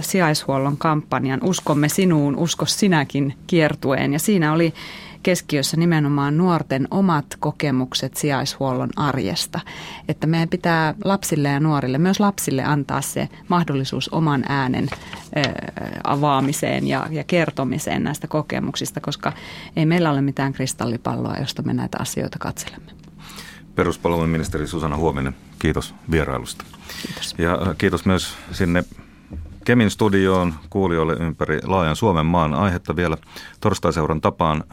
sijaishuollon 0.00 0.76
kampanjan 0.76 1.40
Uskomme 1.42 1.88
sinuun, 1.88 2.36
usko 2.36 2.66
sinäkin 2.66 3.34
kiertueen. 3.46 4.12
Ja 4.12 4.18
siinä 4.18 4.52
oli 4.52 4.74
keskiössä 5.22 5.76
nimenomaan 5.76 6.36
nuorten 6.36 6.88
omat 6.90 7.26
kokemukset 7.40 8.16
sijaishuollon 8.16 8.90
arjesta. 8.96 9.60
Että 10.08 10.26
meidän 10.26 10.48
pitää 10.48 10.94
lapsille 11.04 11.48
ja 11.48 11.60
nuorille, 11.60 11.98
myös 11.98 12.20
lapsille 12.20 12.64
antaa 12.64 13.00
se 13.00 13.28
mahdollisuus 13.48 14.08
oman 14.08 14.44
äänen 14.48 14.88
avaamiseen 16.04 16.86
ja, 16.86 17.06
ja 17.10 17.24
kertomiseen 17.24 18.04
näistä 18.04 18.26
kokemuksista, 18.26 19.00
koska 19.00 19.32
ei 19.76 19.86
meillä 19.86 20.10
ole 20.10 20.20
mitään 20.20 20.52
kristallipalloa, 20.52 21.36
josta 21.36 21.62
me 21.62 21.74
näitä 21.74 21.98
asioita 22.00 22.38
katselemme. 22.38 22.92
Peruspalvelun 23.74 24.28
ministeri 24.28 24.66
Susanna 24.66 24.96
Huominen, 24.96 25.34
kiitos 25.58 25.94
vierailusta. 26.10 26.64
Kiitos. 27.06 27.34
Ja 27.38 27.74
kiitos 27.78 28.04
myös 28.04 28.34
sinne 28.52 28.84
Kemin 29.64 29.90
studioon 29.90 30.54
kuulijoille 30.70 31.12
ympäri 31.12 31.58
laajan 31.64 31.96
Suomen 31.96 32.26
maan 32.26 32.54
aihetta 32.54 32.96
vielä 32.96 33.16
torstaiseuran 33.60 34.20
tapaan. 34.20 34.64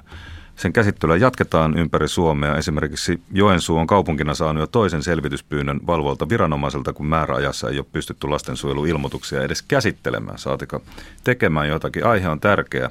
Sen 0.56 0.74
käsittelyä 0.74 1.16
jatketaan 1.16 1.78
ympäri 1.78 2.08
Suomea. 2.08 2.56
Esimerkiksi 2.56 3.22
Joensuu 3.32 3.78
on 3.78 3.88
kaupunkina 3.88 4.34
saanut 4.34 4.62
jo 4.62 4.68
toisen 4.68 5.04
selvityspyynnön 5.04 5.80
valvolta 5.88 6.30
viranomaiselta, 6.30 6.94
kun 6.94 7.06
määräajassa 7.06 7.70
ei 7.70 7.78
ole 7.78 7.86
pystytty 7.92 8.28
lastensuojeluilmoituksia 8.28 9.44
edes 9.44 9.62
käsittelemään. 9.62 10.38
Saatika 10.38 10.80
tekemään 11.24 11.68
jotakin. 11.68 12.06
Aihe 12.06 12.30
on 12.30 12.40
tärkeä 12.40 12.90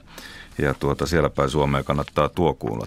ja 0.58 0.74
tuota, 0.74 1.06
siellä 1.06 1.30
päin 1.30 1.50
Suomea 1.50 1.82
kannattaa 1.82 2.28
tuo 2.28 2.54
kuulla. 2.54 2.86